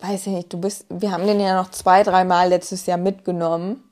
weiß 0.00 0.26
ich 0.26 0.32
nicht, 0.32 0.52
du 0.52 0.60
bist, 0.60 0.86
wir 0.88 1.12
haben 1.12 1.26
den 1.26 1.40
ja 1.40 1.60
noch 1.60 1.70
zwei, 1.70 2.02
dreimal 2.02 2.48
letztes 2.48 2.86
Jahr 2.86 2.98
mitgenommen. 2.98 3.82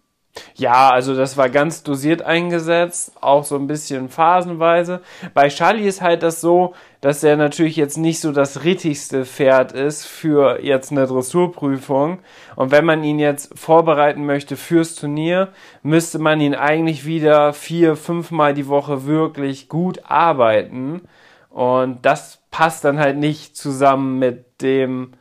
Ja, 0.55 0.91
also 0.91 1.15
das 1.15 1.37
war 1.37 1.49
ganz 1.49 1.83
dosiert 1.83 2.23
eingesetzt, 2.23 3.13
auch 3.21 3.45
so 3.45 3.57
ein 3.57 3.67
bisschen 3.67 4.09
phasenweise. 4.09 5.01
Bei 5.35 5.49
Charlie 5.49 5.87
ist 5.87 6.03
halt 6.03 6.23
das 6.23 6.41
so, 6.41 6.75
dass 7.01 7.23
er 7.23 7.37
natürlich 7.37 7.77
jetzt 7.77 7.97
nicht 7.97 8.21
so 8.21 8.33
das 8.33 8.65
rittigste 8.65 9.25
Pferd 9.25 9.73
ist 9.73 10.07
für 10.07 10.63
jetzt 10.63 10.93
eine 10.93 11.07
Dressurprüfung. 11.07 12.19
Und 12.55 12.71
wenn 12.71 12.85
man 12.85 13.05
ihn 13.05 13.19
jetzt 13.19 13.59
vorbereiten 13.59 14.27
möchte 14.27 14.57
fürs 14.57 14.95
Turnier, 14.95 15.49
müsste 15.83 16.19
man 16.19 16.41
ihn 16.41 16.55
eigentlich 16.55 17.07
wieder 17.07 17.53
vier, 17.53 17.97
fünfmal 17.97 18.55
die 18.55 18.69
Woche 18.69 19.07
wirklich 19.07 19.69
gut 19.69 20.01
arbeiten. 20.05 21.03
Und 21.51 22.05
das 22.05 22.43
passt 22.51 22.85
dann 22.85 22.99
halt 22.99 23.17
nicht 23.17 23.57
zusammen 23.57 24.19
mit 24.19 24.61
dem, 24.61 25.13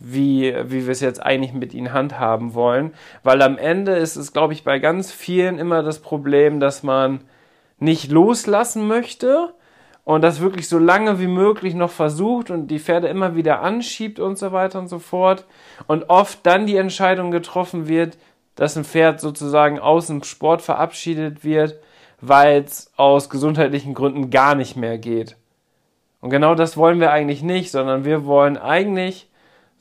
wie, 0.00 0.54
wie 0.64 0.86
wir 0.86 0.92
es 0.92 1.00
jetzt 1.00 1.22
eigentlich 1.22 1.52
mit 1.52 1.74
ihnen 1.74 1.92
handhaben 1.92 2.54
wollen. 2.54 2.92
Weil 3.22 3.42
am 3.42 3.58
Ende 3.58 3.92
ist 3.92 4.16
es, 4.16 4.32
glaube 4.32 4.54
ich, 4.54 4.64
bei 4.64 4.78
ganz 4.78 5.12
vielen 5.12 5.58
immer 5.58 5.82
das 5.82 6.00
Problem, 6.00 6.58
dass 6.58 6.82
man 6.82 7.20
nicht 7.78 8.10
loslassen 8.10 8.88
möchte 8.88 9.52
und 10.04 10.22
das 10.22 10.40
wirklich 10.40 10.68
so 10.68 10.78
lange 10.78 11.20
wie 11.20 11.26
möglich 11.26 11.74
noch 11.74 11.90
versucht 11.90 12.50
und 12.50 12.68
die 12.68 12.78
Pferde 12.78 13.08
immer 13.08 13.36
wieder 13.36 13.60
anschiebt 13.60 14.18
und 14.18 14.38
so 14.38 14.52
weiter 14.52 14.78
und 14.78 14.88
so 14.88 14.98
fort. 14.98 15.44
Und 15.86 16.08
oft 16.08 16.40
dann 16.44 16.66
die 16.66 16.76
Entscheidung 16.76 17.30
getroffen 17.30 17.86
wird, 17.86 18.16
dass 18.56 18.76
ein 18.76 18.84
Pferd 18.84 19.20
sozusagen 19.20 19.78
aus 19.78 20.08
dem 20.08 20.22
Sport 20.22 20.62
verabschiedet 20.62 21.44
wird, 21.44 21.78
weil 22.20 22.62
es 22.62 22.90
aus 22.96 23.30
gesundheitlichen 23.30 23.94
Gründen 23.94 24.30
gar 24.30 24.54
nicht 24.54 24.76
mehr 24.76 24.98
geht. 24.98 25.36
Und 26.20 26.30
genau 26.30 26.54
das 26.54 26.76
wollen 26.76 27.00
wir 27.00 27.12
eigentlich 27.12 27.42
nicht, 27.42 27.70
sondern 27.70 28.04
wir 28.04 28.26
wollen 28.26 28.58
eigentlich 28.58 29.29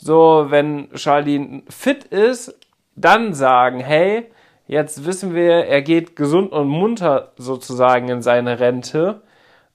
so, 0.01 0.45
wenn 0.47 0.89
Charlie 0.93 1.63
fit 1.69 2.05
ist, 2.05 2.55
dann 2.95 3.33
sagen, 3.33 3.81
hey, 3.81 4.31
jetzt 4.65 5.05
wissen 5.05 5.35
wir, 5.35 5.65
er 5.65 5.81
geht 5.81 6.15
gesund 6.15 6.53
und 6.53 6.69
munter 6.69 7.33
sozusagen 7.37 8.07
in 8.07 8.21
seine 8.21 8.59
Rente, 8.59 9.21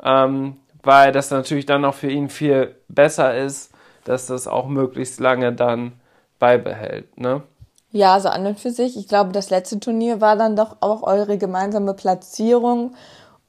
ähm, 0.03 0.57
weil 0.83 1.13
das 1.13 1.31
natürlich 1.31 1.67
dann 1.67 1.85
auch 1.85 1.95
für 1.95 2.11
ihn 2.11 2.31
viel 2.31 2.75
besser 2.89 3.37
ist, 3.37 3.73
dass 4.05 4.27
das 4.27 4.49
auch 4.49 4.67
möglichst 4.67 5.21
lange 5.21 5.53
dann 5.53 5.93
beibehält, 6.39 7.19
ne? 7.19 7.43
Ja, 7.91 8.19
so 8.19 8.29
an 8.29 8.45
und 8.47 8.59
für 8.59 8.71
sich. 8.71 8.97
Ich 8.97 9.07
glaube, 9.07 9.31
das 9.31 9.51
letzte 9.51 9.79
Turnier 9.79 10.21
war 10.21 10.37
dann 10.37 10.57
doch 10.57 10.79
auch 10.81 11.05
eure 11.05 11.39
gemeinsame 11.39 11.95
Platzierung. 11.95 12.95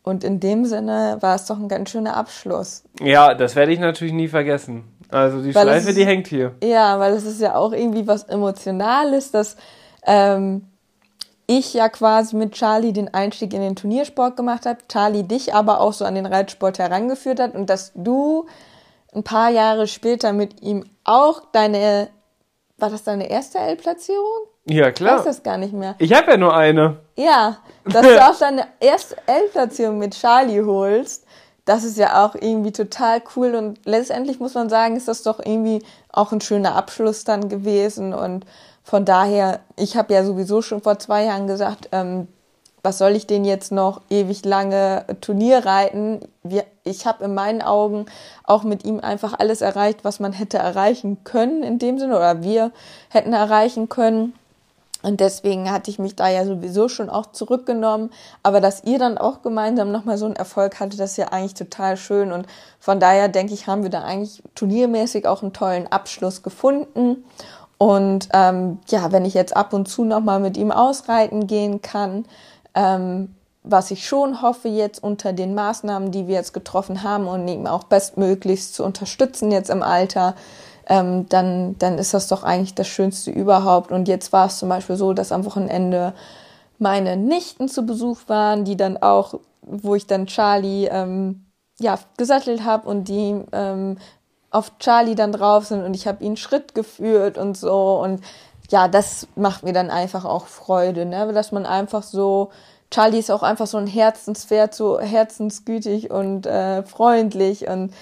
Und 0.03 0.23
in 0.23 0.39
dem 0.39 0.65
Sinne 0.65 1.17
war 1.21 1.33
es 1.33 1.47
doch 1.47 1.57
ein 1.57 1.67
ganz 1.67 1.89
schöner 1.89 2.15
Abschluss. 2.15 2.83
Ja, 2.99 3.33
das 3.33 3.55
werde 3.55 3.73
ich 3.73 3.79
natürlich 3.79 4.13
nie 4.13 4.27
vergessen. 4.27 4.83
Also 5.09 5.41
die 5.41 5.53
weil 5.53 5.63
Schleife, 5.63 5.89
ist, 5.89 5.97
die 5.97 6.05
hängt 6.05 6.27
hier. 6.27 6.55
Ja, 6.63 6.99
weil 6.99 7.13
es 7.13 7.25
ist 7.25 7.41
ja 7.41 7.55
auch 7.55 7.71
irgendwie 7.71 8.07
was 8.07 8.23
Emotionales, 8.23 9.31
dass 9.31 9.55
ähm, 10.05 10.67
ich 11.47 11.73
ja 11.73 11.89
quasi 11.89 12.35
mit 12.35 12.53
Charlie 12.53 12.93
den 12.93 13.13
Einstieg 13.13 13.53
in 13.53 13.61
den 13.61 13.75
Turniersport 13.75 14.35
gemacht 14.35 14.65
habe, 14.65 14.79
Charlie 14.87 15.23
dich 15.23 15.53
aber 15.53 15.79
auch 15.79 15.93
so 15.93 16.05
an 16.05 16.15
den 16.15 16.25
Reitsport 16.25 16.79
herangeführt 16.79 17.39
hat 17.39 17.53
und 17.53 17.69
dass 17.69 17.91
du 17.95 18.47
ein 19.13 19.23
paar 19.23 19.49
Jahre 19.49 19.87
später 19.87 20.33
mit 20.33 20.61
ihm 20.61 20.83
auch 21.03 21.43
deine, 21.51 22.09
war 22.77 22.89
das 22.89 23.03
deine 23.03 23.29
erste 23.29 23.59
L-Platzierung? 23.59 24.47
Ja, 24.67 24.91
klar. 24.91 25.13
Ich 25.13 25.19
weiß 25.19 25.25
das 25.25 25.43
gar 25.43 25.57
nicht 25.57 25.73
mehr. 25.73 25.95
Ich 25.99 26.11
habe 26.13 26.31
ja 26.31 26.37
nur 26.37 26.55
eine. 26.55 26.97
Ja, 27.15 27.57
dass 27.85 28.01
du 28.05 28.27
auch 28.27 28.37
deine 28.37 28.67
erste 28.79 29.15
L-Platzierung 29.27 29.99
mit 29.99 30.19
Charlie 30.19 30.61
holst, 30.61 31.25
das 31.65 31.83
ist 31.83 31.97
ja 31.97 32.25
auch 32.25 32.35
irgendwie 32.35 32.71
total 32.71 33.21
cool 33.35 33.55
und 33.55 33.79
letztendlich 33.85 34.39
muss 34.39 34.53
man 34.53 34.69
sagen, 34.69 34.95
ist 34.95 35.07
das 35.07 35.23
doch 35.23 35.39
irgendwie 35.39 35.83
auch 36.11 36.31
ein 36.31 36.41
schöner 36.41 36.75
Abschluss 36.75 37.23
dann 37.23 37.49
gewesen 37.49 38.13
und 38.13 38.45
von 38.83 39.03
daher, 39.03 39.61
ich 39.75 39.97
habe 39.97 40.13
ja 40.13 40.23
sowieso 40.23 40.61
schon 40.61 40.81
vor 40.81 40.99
zwei 40.99 41.25
Jahren 41.25 41.47
gesagt, 41.47 41.89
ähm, 41.91 42.27
was 42.83 42.99
soll 42.99 43.15
ich 43.15 43.25
denn 43.25 43.45
jetzt 43.45 43.71
noch 43.71 44.01
ewig 44.11 44.45
lange 44.45 45.05
Turnier 45.19 45.65
reiten? 45.65 46.19
Wir, 46.43 46.65
ich 46.83 47.07
habe 47.07 47.23
in 47.23 47.33
meinen 47.33 47.63
Augen 47.63 48.05
auch 48.43 48.61
mit 48.61 48.85
ihm 48.85 48.99
einfach 48.99 49.33
alles 49.39 49.61
erreicht, 49.61 50.03
was 50.03 50.19
man 50.19 50.33
hätte 50.33 50.59
erreichen 50.59 51.23
können 51.23 51.63
in 51.63 51.79
dem 51.79 51.97
Sinne 51.97 52.15
oder 52.15 52.43
wir 52.43 52.71
hätten 53.09 53.33
erreichen 53.33 53.89
können. 53.89 54.35
Und 55.05 55.19
deswegen 55.19 55.71
hatte 55.71 55.91
ich 55.91 55.99
mich 55.99 56.15
da 56.15 56.29
ja 56.29 56.45
sowieso 56.45 56.89
schon 56.89 57.11
auch 57.11 57.27
zurückgenommen. 57.27 58.09
Aber 58.41 58.59
dass 58.59 58.83
ihr 58.85 58.97
dann 58.97 59.19
auch 59.19 59.43
gemeinsam 59.43 59.91
nochmal 59.91 60.17
so 60.17 60.25
einen 60.25 60.35
Erfolg 60.35 60.79
hattet, 60.79 60.99
das 60.99 61.11
ist 61.11 61.17
ja 61.17 61.27
eigentlich 61.27 61.53
total 61.53 61.95
schön. 61.95 62.31
Und 62.31 62.47
von 62.79 62.99
daher 62.99 63.27
denke 63.27 63.53
ich, 63.53 63.67
haben 63.67 63.83
wir 63.83 63.91
da 63.91 64.01
eigentlich 64.01 64.41
turniermäßig 64.55 65.27
auch 65.27 65.43
einen 65.43 65.53
tollen 65.53 65.85
Abschluss 65.91 66.41
gefunden. 66.41 67.23
Und 67.77 68.29
ähm, 68.33 68.79
ja, 68.87 69.11
wenn 69.11 69.25
ich 69.25 69.35
jetzt 69.35 69.55
ab 69.55 69.73
und 69.73 69.87
zu 69.87 70.05
nochmal 70.05 70.39
mit 70.39 70.57
ihm 70.57 70.71
ausreiten 70.71 71.45
gehen 71.45 71.83
kann, 71.83 72.25
ähm, 72.73 73.35
was 73.61 73.91
ich 73.91 74.07
schon 74.07 74.41
hoffe 74.41 74.69
jetzt 74.69 75.03
unter 75.03 75.33
den 75.33 75.53
Maßnahmen, 75.53 76.09
die 76.09 76.27
wir 76.27 76.33
jetzt 76.33 76.53
getroffen 76.53 77.03
haben 77.03 77.27
und 77.27 77.47
ihm 77.47 77.67
auch 77.67 77.83
bestmöglichst 77.83 78.73
zu 78.73 78.83
unterstützen 78.83 79.51
jetzt 79.51 79.69
im 79.69 79.83
Alter, 79.83 80.33
ähm, 80.87 81.27
dann, 81.29 81.77
dann 81.79 81.97
ist 81.97 82.13
das 82.13 82.27
doch 82.27 82.43
eigentlich 82.43 82.75
das 82.75 82.87
Schönste 82.87 83.31
überhaupt. 83.31 83.91
Und 83.91 84.07
jetzt 84.07 84.31
war 84.33 84.47
es 84.47 84.59
zum 84.59 84.69
Beispiel 84.69 84.95
so, 84.95 85.13
dass 85.13 85.31
am 85.31 85.45
Wochenende 85.45 86.13
meine 86.77 87.17
Nichten 87.17 87.67
zu 87.67 87.85
Besuch 87.85 88.19
waren, 88.27 88.65
die 88.65 88.77
dann 88.77 88.97
auch, 88.97 89.39
wo 89.61 89.95
ich 89.95 90.07
dann 90.07 90.27
Charlie 90.27 90.87
ähm, 90.87 91.45
ja 91.79 91.97
gesattelt 92.17 92.63
habe 92.63 92.87
und 92.87 93.07
die 93.07 93.41
ähm, 93.51 93.97
auf 94.51 94.77
Charlie 94.79 95.15
dann 95.15 95.31
drauf 95.31 95.65
sind 95.65 95.83
und 95.83 95.93
ich 95.93 96.07
habe 96.07 96.23
ihn 96.23 96.37
Schritt 96.37 96.75
geführt 96.75 97.37
und 97.37 97.57
so 97.57 98.01
und 98.01 98.21
ja, 98.69 98.87
das 98.87 99.27
macht 99.35 99.63
mir 99.63 99.73
dann 99.73 99.89
einfach 99.89 100.25
auch 100.25 100.47
Freude, 100.47 101.05
ne, 101.05 101.31
dass 101.33 101.51
man 101.51 101.65
einfach 101.65 102.03
so 102.03 102.51
Charlie 102.91 103.19
ist 103.19 103.31
auch 103.31 103.43
einfach 103.43 103.67
so 103.67 103.77
ein 103.77 103.87
Herzenspferd, 103.87 104.73
so 104.73 104.99
herzensgütig 104.99 106.11
und 106.11 106.45
äh, 106.45 106.83
freundlich 106.83 107.67
und 107.67 107.93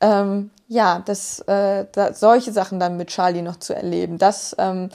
ähm, 0.00 0.50
ja, 0.68 1.02
das, 1.04 1.40
äh, 1.40 1.86
da, 1.92 2.14
solche 2.14 2.52
Sachen 2.52 2.80
dann 2.80 2.96
mit 2.96 3.08
Charlie 3.08 3.42
noch 3.42 3.56
zu 3.56 3.74
erleben, 3.74 4.18
das, 4.18 4.54
ähm, 4.58 4.90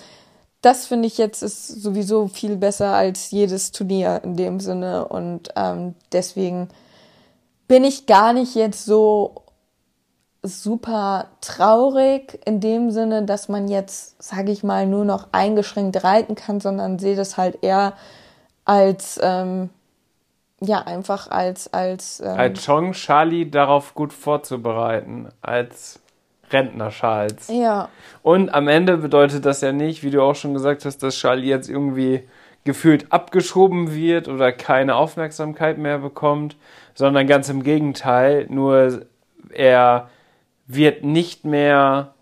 das 0.61 0.87
finde 0.87 1.07
ich 1.07 1.17
jetzt 1.19 1.43
ist 1.43 1.67
sowieso 1.67 2.27
viel 2.27 2.55
besser 2.57 2.95
als 2.95 3.29
jedes 3.29 3.71
Turnier 3.71 4.21
in 4.23 4.35
dem 4.35 4.59
Sinne. 4.59 5.07
Und 5.07 5.49
ähm, 5.55 5.93
deswegen 6.11 6.69
bin 7.67 7.83
ich 7.83 8.07
gar 8.07 8.33
nicht 8.33 8.55
jetzt 8.55 8.83
so 8.83 9.43
super 10.41 11.27
traurig 11.41 12.39
in 12.45 12.61
dem 12.61 12.89
Sinne, 12.89 13.23
dass 13.25 13.47
man 13.47 13.67
jetzt, 13.67 14.21
sage 14.21 14.51
ich 14.51 14.63
mal, 14.63 14.87
nur 14.87 15.05
noch 15.05 15.27
eingeschränkt 15.31 16.03
reiten 16.03 16.33
kann, 16.33 16.59
sondern 16.59 16.97
sehe 16.97 17.15
das 17.15 17.37
halt 17.37 17.63
eher 17.63 17.93
als 18.63 19.19
ähm, 19.21 19.69
ja, 20.65 20.81
einfach 20.81 21.29
als. 21.29 21.71
Als, 21.73 22.19
ähm 22.19 22.37
als 22.37 22.63
Chance, 22.63 22.99
Charlie 22.99 23.49
darauf 23.49 23.93
gut 23.93 24.13
vorzubereiten. 24.13 25.29
Als 25.41 25.99
Rentner 26.51 26.89
Charles. 26.89 27.47
Ja. 27.47 27.89
Und 28.21 28.53
am 28.53 28.67
Ende 28.67 28.97
bedeutet 28.97 29.45
das 29.45 29.61
ja 29.61 29.71
nicht, 29.71 30.03
wie 30.03 30.11
du 30.11 30.21
auch 30.21 30.35
schon 30.35 30.53
gesagt 30.53 30.85
hast, 30.85 31.01
dass 31.03 31.15
Charlie 31.15 31.47
jetzt 31.49 31.69
irgendwie 31.69 32.27
gefühlt 32.63 33.11
abgeschoben 33.11 33.93
wird 33.93 34.27
oder 34.27 34.51
keine 34.51 34.95
Aufmerksamkeit 34.95 35.77
mehr 35.77 35.99
bekommt, 35.99 36.57
sondern 36.95 37.27
ganz 37.27 37.49
im 37.49 37.63
Gegenteil, 37.63 38.47
nur 38.49 39.05
er 39.51 40.09
wird 40.67 41.03
nicht 41.03 41.45
mehr 41.45 42.13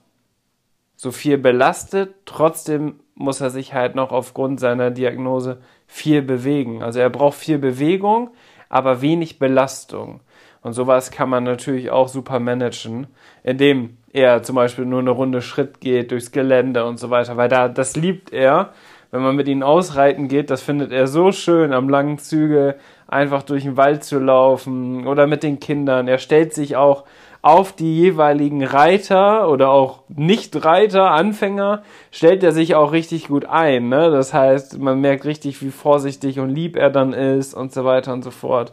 so 0.96 1.12
viel 1.12 1.38
belastet, 1.38 2.14
trotzdem 2.26 3.00
muss 3.16 3.42
er 3.42 3.52
sich 3.52 3.74
halt 3.74 3.96
noch 3.96 4.12
aufgrund 4.12 4.60
seiner 4.60 4.92
Diagnose 4.92 5.62
viel 5.94 6.24
bewegen. 6.24 6.82
Also 6.82 7.00
er 7.00 7.12
braucht 7.12 7.38
viel 7.38 7.60
Bewegung, 7.60 8.32
aber 8.68 9.04
wenig 9.04 9.38
Belastung. 9.38 10.22
Und 10.64 10.74
sowas 10.74 11.12
kann 11.12 11.30
man 11.30 11.44
natürlich 11.44 11.92
auch 11.92 12.08
super 12.08 12.40
managen, 12.40 13.06
indem 13.44 13.98
er 14.12 14.42
zum 14.42 14.56
Beispiel 14.56 14.86
nur 14.86 15.02
eine 15.02 15.12
Runde 15.12 15.44
Schritt 15.44 15.82
geht 15.82 16.10
durchs 16.10 16.32
Gelände 16.32 16.84
und 16.86 16.98
so 16.98 17.12
weiter, 17.12 17.38
weil 17.38 17.48
da, 17.48 17.68
das 17.70 17.96
liebt 17.96 18.34
er. 18.34 18.74
Wenn 19.12 19.22
man 19.22 19.36
mit 19.36 19.48
ihm 19.48 19.62
ausreiten 19.62 20.28
geht, 20.28 20.50
das 20.50 20.64
findet 20.64 20.92
er 20.92 21.06
so 21.06 21.32
schön, 21.32 21.74
am 21.74 21.90
langen 21.90 22.18
Züge 22.18 22.76
einfach 23.08 23.44
durch 23.44 23.62
den 23.62 23.78
Wald 23.78 24.04
zu 24.04 24.18
laufen 24.18 25.06
oder 25.06 25.28
mit 25.28 25.44
den 25.44 25.60
Kindern. 25.60 26.08
Er 26.08 26.18
stellt 26.18 26.56
sich 26.56 26.76
auch 26.76 27.04
auf 27.44 27.74
die 27.74 28.00
jeweiligen 28.00 28.64
Reiter 28.64 29.50
oder 29.50 29.70
auch 29.70 30.00
Nicht-Reiter, 30.08 31.12
Anfänger, 31.12 31.84
stellt 32.10 32.42
er 32.42 32.54
sich 32.54 32.74
auch 32.74 32.94
richtig 32.94 33.28
gut 33.28 33.46
ein. 33.46 33.90
Ne? 33.90 34.10
Das 34.12 34.34
heißt, 34.34 34.80
man 34.80 35.02
merkt 35.02 35.26
richtig, 35.26 35.62
wie 35.62 35.70
vorsichtig 35.70 36.40
und 36.40 36.50
lieb 36.50 36.78
er 36.78 36.90
dann 36.90 37.12
ist 37.12 37.54
und 37.54 37.74
so 37.74 37.84
weiter 37.84 38.14
und 38.14 38.24
so 38.24 38.32
fort. 38.32 38.72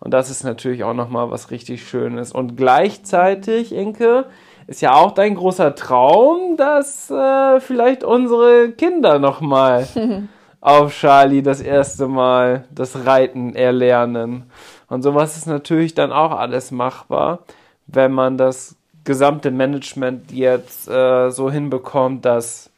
Und 0.00 0.12
das 0.12 0.30
ist 0.30 0.42
natürlich 0.42 0.82
auch 0.82 0.94
nochmal 0.94 1.30
was 1.30 1.52
richtig 1.52 1.88
Schönes. 1.88 2.32
Und 2.32 2.56
gleichzeitig, 2.56 3.72
Inke, 3.72 4.26
ist 4.66 4.82
ja 4.82 4.94
auch 4.94 5.12
dein 5.12 5.36
großer 5.36 5.76
Traum, 5.76 6.56
dass 6.56 7.10
äh, 7.12 7.60
vielleicht 7.60 8.02
unsere 8.02 8.72
Kinder 8.72 9.20
nochmal 9.20 9.86
auf 10.60 10.92
Charlie 10.92 11.42
das 11.42 11.60
erste 11.60 12.08
Mal 12.08 12.64
das 12.72 13.06
Reiten 13.06 13.54
erlernen. 13.54 14.50
Und 14.88 15.02
sowas 15.02 15.36
ist 15.36 15.46
natürlich 15.46 15.94
dann 15.94 16.10
auch 16.10 16.32
alles 16.32 16.72
machbar 16.72 17.44
wenn 17.88 18.12
man 18.12 18.38
das 18.38 18.76
gesamte 19.04 19.50
Management 19.50 20.30
jetzt 20.32 20.88
äh, 20.88 21.30
so 21.30 21.50
hinbekommt, 21.50 22.24
dass 22.24 22.70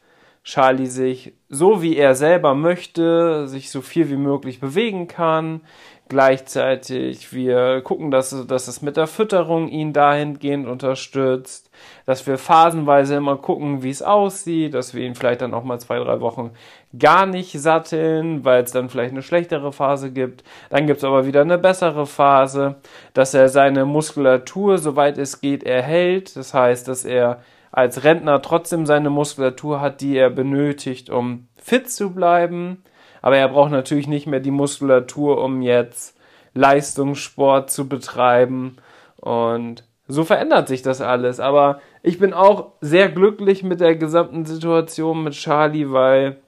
Charlie 0.43 0.87
sich 0.87 1.33
so 1.49 1.81
wie 1.81 1.97
er 1.97 2.15
selber 2.15 2.55
möchte, 2.55 3.47
sich 3.47 3.69
so 3.69 3.81
viel 3.81 4.09
wie 4.09 4.17
möglich 4.17 4.59
bewegen 4.59 5.07
kann. 5.07 5.61
Gleichzeitig 6.09 7.31
wir 7.31 7.81
gucken, 7.81 8.11
dass, 8.11 8.47
dass 8.47 8.67
es 8.67 8.81
mit 8.81 8.97
der 8.97 9.07
Fütterung 9.07 9.69
ihn 9.69 9.93
dahingehend 9.93 10.67
unterstützt 10.67 11.71
dass 12.05 12.27
wir 12.27 12.37
phasenweise 12.37 13.15
immer 13.15 13.37
gucken, 13.37 13.83
wie 13.83 13.89
es 13.89 14.01
aussieht, 14.01 14.73
dass 14.73 14.93
wir 14.93 15.05
ihn 15.05 15.15
vielleicht 15.15 15.41
dann 15.41 15.53
auch 15.53 15.63
mal 15.63 15.79
zwei, 15.79 15.99
drei 15.99 16.19
Wochen 16.19 16.51
gar 16.97 17.25
nicht 17.25 17.59
satteln, 17.59 18.43
weil 18.43 18.63
es 18.63 18.71
dann 18.71 18.89
vielleicht 18.89 19.11
eine 19.11 19.21
schlechtere 19.21 19.71
Phase 19.71 20.11
gibt. 20.11 20.43
Dann 20.69 20.87
gibt 20.87 20.99
es 20.99 21.03
aber 21.03 21.25
wieder 21.25 21.41
eine 21.41 21.57
bessere 21.57 22.05
Phase, 22.05 22.75
dass 23.13 23.33
er 23.33 23.49
seine 23.49 23.85
Muskulatur, 23.85 24.77
soweit 24.77 25.17
es 25.17 25.41
geht, 25.41 25.63
erhält. 25.63 26.35
Das 26.35 26.53
heißt, 26.53 26.87
dass 26.87 27.05
er 27.05 27.41
als 27.71 28.03
Rentner 28.03 28.41
trotzdem 28.41 28.85
seine 28.85 29.09
Muskulatur 29.09 29.79
hat, 29.79 30.01
die 30.01 30.17
er 30.17 30.29
benötigt, 30.29 31.09
um 31.09 31.47
fit 31.55 31.89
zu 31.89 32.13
bleiben. 32.13 32.83
Aber 33.21 33.37
er 33.37 33.47
braucht 33.47 33.71
natürlich 33.71 34.07
nicht 34.07 34.27
mehr 34.27 34.39
die 34.39 34.51
Muskulatur, 34.51 35.41
um 35.41 35.61
jetzt 35.61 36.17
Leistungssport 36.53 37.71
zu 37.71 37.87
betreiben. 37.87 38.77
Und 39.17 39.85
so 40.07 40.25
verändert 40.25 40.67
sich 40.67 40.81
das 40.81 40.99
alles. 40.99 41.39
Aber 41.39 41.79
ich 42.03 42.19
bin 42.19 42.33
auch 42.33 42.73
sehr 42.81 43.07
glücklich 43.09 43.63
mit 43.63 43.79
der 43.79 43.95
gesamten 43.95 44.45
Situation 44.45 45.23
mit 45.23 45.33
Charlie, 45.33 45.91
weil 45.91 46.41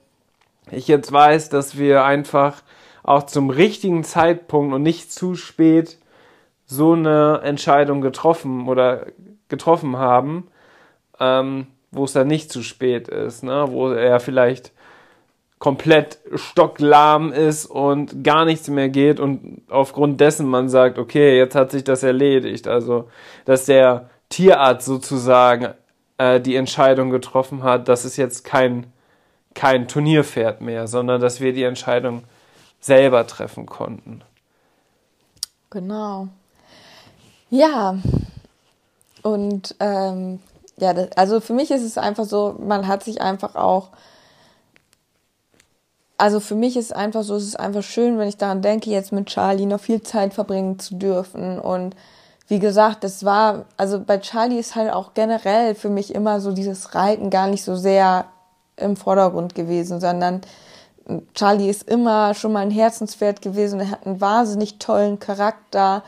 ich 0.70 0.88
jetzt 0.88 1.12
weiß, 1.12 1.48
dass 1.50 1.78
wir 1.78 2.04
einfach 2.04 2.62
auch 3.02 3.24
zum 3.24 3.50
richtigen 3.50 4.04
Zeitpunkt 4.04 4.74
und 4.74 4.82
nicht 4.82 5.12
zu 5.12 5.34
spät 5.34 5.98
so 6.66 6.92
eine 6.92 7.40
Entscheidung 7.42 8.00
getroffen 8.00 8.68
oder 8.68 9.06
getroffen 9.48 9.98
haben, 9.98 10.48
ähm, 11.20 11.66
wo 11.90 12.04
es 12.04 12.12
dann 12.12 12.26
nicht 12.26 12.50
zu 12.50 12.62
spät 12.62 13.08
ist, 13.08 13.44
ne? 13.44 13.66
wo 13.70 13.90
er 13.90 14.20
vielleicht 14.20 14.72
komplett 15.58 16.18
stocklahm 16.34 17.32
ist 17.32 17.66
und 17.66 18.24
gar 18.24 18.44
nichts 18.44 18.68
mehr 18.68 18.88
geht 18.88 19.20
und 19.20 19.62
aufgrund 19.70 20.20
dessen 20.20 20.46
man 20.46 20.68
sagt, 20.68 20.98
okay, 20.98 21.38
jetzt 21.38 21.54
hat 21.54 21.70
sich 21.70 21.84
das 21.84 22.02
erledigt. 22.02 22.68
Also, 22.68 23.08
dass 23.44 23.64
der 23.64 24.10
Tierarzt 24.28 24.84
sozusagen 24.84 25.68
äh, 26.18 26.40
die 26.40 26.56
Entscheidung 26.56 27.10
getroffen 27.10 27.62
hat, 27.62 27.88
dass 27.88 28.04
es 28.04 28.16
jetzt 28.16 28.44
kein, 28.44 28.86
kein 29.54 29.88
Turnierpferd 29.88 30.60
mehr, 30.60 30.86
sondern 30.88 31.20
dass 31.20 31.40
wir 31.40 31.52
die 31.52 31.62
Entscheidung 31.62 32.24
selber 32.80 33.26
treffen 33.26 33.66
konnten. 33.66 34.22
Genau. 35.70 36.28
Ja. 37.50 37.96
Und 39.22 39.74
ähm, 39.80 40.40
ja, 40.76 40.92
das, 40.92 41.12
also 41.16 41.40
für 41.40 41.54
mich 41.54 41.70
ist 41.70 41.82
es 41.82 41.98
einfach 41.98 42.24
so, 42.24 42.56
man 42.58 42.86
hat 42.86 43.02
sich 43.04 43.22
einfach 43.22 43.54
auch 43.54 43.90
also 46.16 46.40
für 46.40 46.54
mich 46.54 46.76
ist 46.76 46.86
es 46.86 46.92
einfach 46.92 47.22
so, 47.22 47.34
es 47.34 47.44
ist 47.44 47.58
einfach 47.58 47.82
schön, 47.82 48.18
wenn 48.18 48.28
ich 48.28 48.36
daran 48.36 48.62
denke, 48.62 48.88
jetzt 48.90 49.12
mit 49.12 49.26
Charlie 49.26 49.66
noch 49.66 49.80
viel 49.80 50.02
Zeit 50.02 50.32
verbringen 50.32 50.78
zu 50.78 50.94
dürfen 50.94 51.58
und 51.58 51.96
wie 52.46 52.58
gesagt, 52.58 53.04
das 53.04 53.24
war, 53.24 53.64
also 53.76 54.00
bei 54.00 54.18
Charlie 54.18 54.58
ist 54.58 54.74
halt 54.74 54.92
auch 54.92 55.14
generell 55.14 55.74
für 55.74 55.88
mich 55.88 56.14
immer 56.14 56.40
so 56.40 56.52
dieses 56.52 56.94
Reiten 56.94 57.30
gar 57.30 57.46
nicht 57.46 57.64
so 57.64 57.74
sehr 57.74 58.26
im 58.76 58.96
Vordergrund 58.96 59.54
gewesen, 59.54 60.00
sondern 60.00 60.40
Charlie 61.34 61.68
ist 61.68 61.88
immer 61.88 62.34
schon 62.34 62.52
mal 62.52 62.60
ein 62.60 62.70
Herzenspferd 62.70 63.42
gewesen. 63.42 63.80
Er 63.80 63.90
hat 63.90 64.06
einen 64.06 64.20
wahnsinnig 64.20 64.78
tollen 64.78 65.18
Charakter 65.18 66.02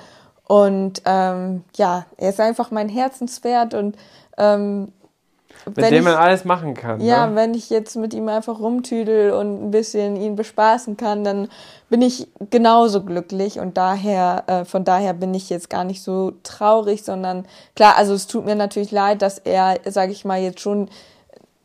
und 0.47 1.03
ähm, 1.05 1.65
ja, 1.77 2.07
er 2.17 2.31
ist 2.31 2.41
einfach 2.41 2.71
mein 2.71 2.89
Herzenspferd 2.89 3.75
und 3.75 3.97
ähm, 4.39 4.93
mit 5.65 5.79
dem 5.79 5.95
ich, 5.95 6.03
man 6.03 6.15
alles 6.15 6.45
machen 6.45 6.75
kann. 6.75 7.01
Ja, 7.01 7.27
ne? 7.27 7.37
wenn 7.37 7.55
ich 7.55 7.71
jetzt 7.71 7.97
mit 7.97 8.15
ihm 8.15 8.29
einfach 8.29 8.61
rumtüdel 8.61 9.33
und 9.33 9.65
ein 9.65 9.71
bisschen 9.71 10.17
ihn 10.17 10.37
bespaßen 10.37 10.97
kann, 10.97 11.25
dann 11.25 11.49
bin 11.89 12.03
ich 12.03 12.29
genauso 12.51 13.03
glücklich 13.03 13.59
und 13.59 13.77
daher, 13.77 14.45
äh, 14.47 14.65
von 14.65 14.85
daher 14.85 15.13
bin 15.13 15.35
ich 15.35 15.51
jetzt 15.51 15.69
gar 15.69 15.85
nicht 15.85 16.03
so 16.03 16.35
traurig, 16.43 17.03
sondern 17.03 17.47
klar, 17.75 17.97
also 17.97 18.15
es 18.15 18.27
tut 18.27 18.45
mir 18.45 18.55
natürlich 18.55 18.93
leid, 18.93 19.23
dass 19.23 19.39
er, 19.39 19.79
sage 19.87 20.13
ich 20.13 20.25
mal, 20.25 20.41
jetzt 20.41 20.61
schon 20.61 20.89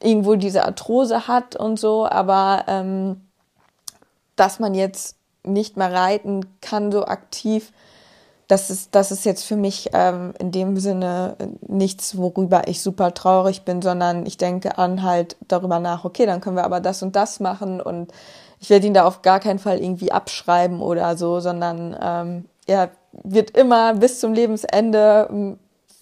irgendwo 0.02 0.36
diese 0.36 0.66
Arthrose 0.66 1.28
hat 1.28 1.56
und 1.56 1.80
so, 1.80 2.08
aber 2.08 2.66
ähm, 2.68 3.22
dass 4.36 4.60
man 4.60 4.74
jetzt 4.74 5.18
nicht 5.44 5.78
mehr 5.78 5.92
reiten 5.92 6.46
kann 6.62 6.92
so 6.92 7.06
aktiv, 7.06 7.72
das 8.48 8.70
ist, 8.70 8.94
das 8.94 9.12
ist 9.12 9.24
jetzt 9.24 9.46
für 9.46 9.56
mich 9.56 9.92
ähm, 9.94 10.34
in 10.38 10.52
dem 10.52 10.78
Sinne 10.78 11.38
nichts, 11.66 12.18
worüber 12.18 12.68
ich 12.68 12.82
super 12.82 13.14
traurig 13.14 13.64
bin, 13.64 13.82
sondern 13.82 14.26
ich 14.26 14.38
denke 14.38 14.78
an 14.78 15.04
halt 15.04 15.38
darüber 15.48 15.80
nach, 15.80 16.04
okay, 16.04 16.26
dann 16.26 16.42
können 16.42 16.58
wir 16.58 16.66
aber 16.66 16.82
das 16.82 17.02
und 17.02 17.16
das 17.16 17.40
machen 17.40 17.80
und 17.80 18.12
ich 18.60 18.70
werde 18.70 18.88
ihn 18.88 18.94
da 18.94 19.06
auf 19.06 19.22
gar 19.22 19.40
keinen 19.40 19.60
Fall 19.60 19.80
irgendwie 19.80 20.12
abschreiben 20.12 20.82
oder 20.82 21.16
so, 21.16 21.40
sondern 21.40 21.96
ähm, 22.00 22.46
er 22.68 22.90
wird 23.24 23.52
immer 23.52 23.94
bis 23.94 24.20
zum 24.20 24.34
Lebensende 24.34 25.58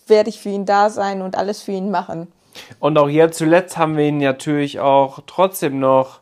werde 0.08 0.30
ich 0.30 0.40
für 0.40 0.50
ihn 0.50 0.66
da 0.66 0.90
sein 0.90 1.22
und 1.22 1.38
alles 1.38 1.62
für 1.62 1.72
ihn 1.72 1.92
machen. 1.92 2.32
Und 2.80 2.98
auch 2.98 3.10
jetzt 3.10 3.38
zuletzt 3.38 3.78
haben 3.78 3.98
wir 3.98 4.06
ihn 4.06 4.17
natürlich 4.17 4.80
auch 4.80 5.19
trotzdem 5.26 5.80
noch 5.80 6.22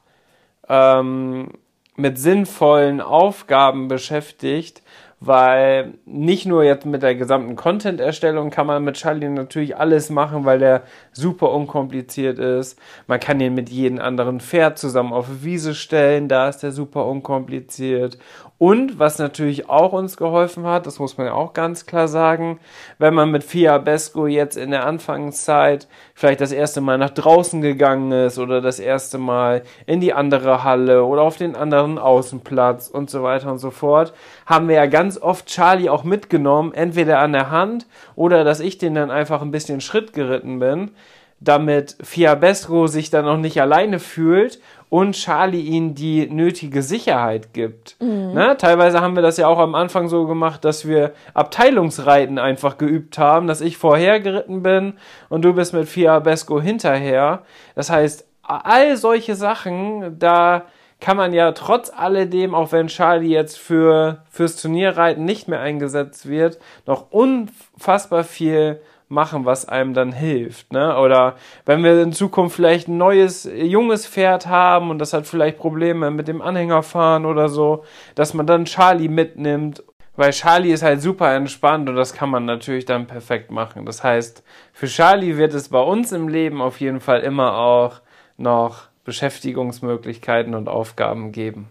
ähm, 0.70 1.52
mit 1.96 2.18
sinnvollen 2.20 3.02
Aufgaben 3.02 3.88
beschäftigt, 3.88 4.82
weil 5.20 5.96
nicht 6.06 6.46
nur 6.46 6.64
jetzt 6.64 6.86
mit 6.86 7.02
der 7.02 7.16
gesamten 7.16 7.56
Content-Erstellung 7.56 8.52
kann 8.52 8.68
man 8.68 8.84
mit 8.84 8.98
Charlie 8.98 9.30
natürlich 9.30 9.76
alles 9.76 10.12
machen, 10.12 10.46
weil 10.46 10.60
der 10.60 10.84
super 11.12 11.52
unkompliziert 11.52 12.38
ist. 12.38 12.78
Man 13.08 13.20
kann 13.20 13.40
ihn 13.40 13.56
mit 13.56 13.70
jedem 13.70 14.00
anderen 14.00 14.40
Pferd 14.40 14.78
zusammen 14.78 15.14
auf 15.14 15.44
Wiese 15.44 15.74
stellen, 15.74 16.28
da 16.28 16.50
ist 16.50 16.62
der 16.62 16.72
super 16.72 17.06
unkompliziert. 17.06 18.20
Und 18.60 18.98
was 18.98 19.20
natürlich 19.20 19.70
auch 19.70 19.94
uns 19.94 20.18
geholfen 20.18 20.66
hat, 20.66 20.88
das 20.88 20.98
muss 20.98 21.18
man 21.18 21.28
ja 21.28 21.34
auch 21.34 21.54
ganz 21.54 21.86
klar 21.86 22.08
sagen, 22.08 22.60
wenn 22.98 23.14
man 23.14 23.30
mit 23.30 23.44
Fiabesco 23.44 24.26
jetzt 24.26 24.58
in 24.58 24.72
der 24.72 24.86
Anfangszeit 24.86 25.88
vielleicht 26.16 26.42
das 26.42 26.52
erste 26.52 26.82
Mal 26.82 26.98
nach 26.98 27.12
draußen 27.12 27.62
gegangen 27.62 28.12
ist 28.12 28.40
oder 28.40 28.60
das 28.62 28.80
erste 28.80 29.20
Mal 29.20 29.62
in 29.86 30.00
die 30.00 30.14
andere 30.14 30.64
Halle 30.64 31.04
oder 31.04 31.22
auf 31.22 31.38
den 31.38 31.56
anderen 31.56 32.00
Außenplatz 32.00 32.88
und 32.88 33.12
so 33.12 33.22
weiter 33.22 33.52
und 33.52 33.60
so 33.60 33.70
fort, 33.70 34.14
haben 34.48 34.68
wir 34.68 34.76
ja 34.76 34.88
ganz 34.88 35.20
oft 35.20 35.46
Charlie 35.46 35.90
auch 35.90 36.04
mitgenommen, 36.04 36.74
entweder 36.74 37.20
an 37.20 37.34
der 37.34 37.52
Hand 37.52 37.86
oder 38.16 38.44
dass 38.44 38.60
ich 38.60 38.80
den 38.80 38.96
dann 38.96 39.12
einfach 39.12 39.44
ein 39.44 39.52
bisschen 39.52 39.82
Schritt 39.82 40.14
geritten 40.14 40.58
bin 40.58 40.92
damit 41.40 41.96
Fiabesco 42.02 42.88
sich 42.88 43.10
dann 43.10 43.28
auch 43.28 43.38
nicht 43.38 43.62
alleine 43.62 44.00
fühlt 44.00 44.60
und 44.90 45.14
Charlie 45.14 45.62
ihnen 45.62 45.94
die 45.94 46.28
nötige 46.28 46.82
Sicherheit 46.82 47.54
gibt. 47.54 47.98
Mhm. 48.00 48.34
Ne? 48.34 48.56
Teilweise 48.58 49.02
haben 49.02 49.16
wir 49.16 49.22
das 49.22 49.38
ja 49.38 49.48
auch 49.48 49.60
am 49.60 49.76
Anfang 49.76 50.08
so 50.08 50.26
gemacht, 50.26 50.66
dass 50.66 50.88
wir 50.88 51.12
Abteilungsreiten 51.34 52.40
einfach 52.40 52.78
geübt 52.78 53.18
haben, 53.18 53.48
dass 53.48 53.62
ich 53.62 53.78
vorher 53.78 54.20
geritten 54.20 54.64
bin 54.64 54.94
und 55.30 55.44
du 55.44 55.54
bist 55.54 55.74
mit 55.74 55.88
Fiabesco 55.88 56.60
hinterher. 56.60 57.44
Das 57.76 57.90
heißt, 57.90 58.26
all 58.42 58.98
solche 58.98 59.36
Sachen, 59.36 60.18
da 60.18 60.64
kann 61.00 61.18
man 61.18 61.34
ja 61.34 61.52
trotz 61.52 61.92
alledem, 61.96 62.56
auch 62.56 62.72
wenn 62.72 62.88
Charlie 62.88 63.32
jetzt 63.32 63.58
für, 63.58 64.24
fürs 64.30 64.60
Turnierreiten 64.62 65.26
nicht 65.26 65.48
mehr 65.48 65.60
eingesetzt 65.60 66.28
wird, 66.28 66.60
noch 66.86 67.12
unfassbar 67.12 68.24
viel 68.24 68.82
machen, 69.10 69.46
was 69.46 69.68
einem 69.68 69.94
dann 69.94 70.12
hilft. 70.12 70.74
Ne? 70.74 70.98
Oder 70.98 71.36
wenn 71.66 71.84
wir 71.84 72.02
in 72.02 72.14
Zukunft 72.14 72.56
vielleicht 72.56 72.88
ein 72.88 72.98
neues, 72.98 73.50
junges 73.54 74.06
Pferd 74.08 74.48
haben 74.48 74.90
und 74.90 75.00
das 75.00 75.14
hat 75.14 75.28
vielleicht 75.28 75.58
Probleme 75.58 76.12
mit 76.12 76.28
dem 76.28 76.42
Anhängerfahren 76.42 77.26
oder 77.26 77.48
so, 77.48 77.84
dass 78.16 78.34
man 78.34 78.48
dann 78.48 78.66
Charlie 78.66 79.08
mitnimmt. 79.08 79.84
Weil 80.16 80.32
Charlie 80.32 80.72
ist 80.72 80.82
halt 80.82 81.00
super 81.00 81.36
entspannt 81.36 81.88
und 81.88 81.96
das 81.96 82.12
kann 82.12 82.32
man 82.32 82.46
natürlich 82.46 82.86
dann 82.86 83.06
perfekt 83.06 83.52
machen. 83.52 83.86
Das 83.86 84.04
heißt, 84.04 84.44
für 84.74 84.88
Charlie 84.88 85.38
wird 85.38 85.54
es 85.54 85.70
bei 85.70 85.80
uns 85.80 86.12
im 86.12 86.28
Leben 86.28 86.60
auf 86.60 86.82
jeden 86.82 87.02
Fall 87.02 87.22
immer 87.22 87.56
auch 87.56 88.02
noch 88.36 88.88
Beschäftigungsmöglichkeiten 89.08 90.54
und 90.54 90.68
Aufgaben 90.68 91.32
geben. 91.32 91.70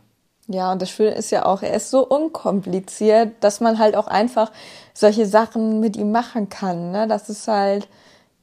Ja, 0.48 0.72
und 0.72 0.80
das 0.80 0.90
Schöne 0.90 1.10
ist 1.10 1.30
ja 1.30 1.44
auch, 1.44 1.62
er 1.62 1.74
ist 1.74 1.90
so 1.90 2.06
unkompliziert, 2.06 3.34
dass 3.40 3.60
man 3.60 3.78
halt 3.78 3.94
auch 3.94 4.06
einfach 4.06 4.50
solche 4.94 5.26
Sachen 5.26 5.78
mit 5.80 5.96
ihm 5.96 6.12
machen 6.12 6.48
kann. 6.48 6.92
Ne? 6.92 7.06
Das 7.06 7.28
ist 7.28 7.46
halt, 7.46 7.88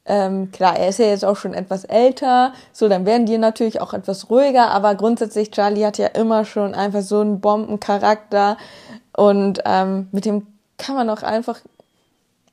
ähm, 0.06 0.52
klar, 0.52 0.78
er 0.78 0.90
ist 0.90 1.00
ja 1.00 1.08
jetzt 1.08 1.26
auch 1.26 1.38
schon 1.38 1.56
etwas 1.56 1.86
älter, 1.86 2.54
so 2.72 2.88
dann 2.88 3.08
werden 3.08 3.26
die 3.26 3.40
natürlich 3.40 3.82
auch 3.82 3.94
etwas 3.94 4.30
ruhiger, 4.30 4.70
aber 4.70 4.94
grundsätzlich, 4.94 5.50
Charlie 5.50 5.86
hat 5.86 5.98
ja 5.98 6.08
immer 6.08 6.46
schon 6.46 6.76
einfach 6.76 7.02
so 7.02 7.22
einen 7.22 7.42
Bombencharakter 7.42 8.58
und 9.18 9.62
ähm, 9.66 10.10
mit 10.12 10.26
dem 10.26 10.46
kann 10.78 10.96
man 10.96 11.10
auch 11.10 11.24
einfach 11.24 11.62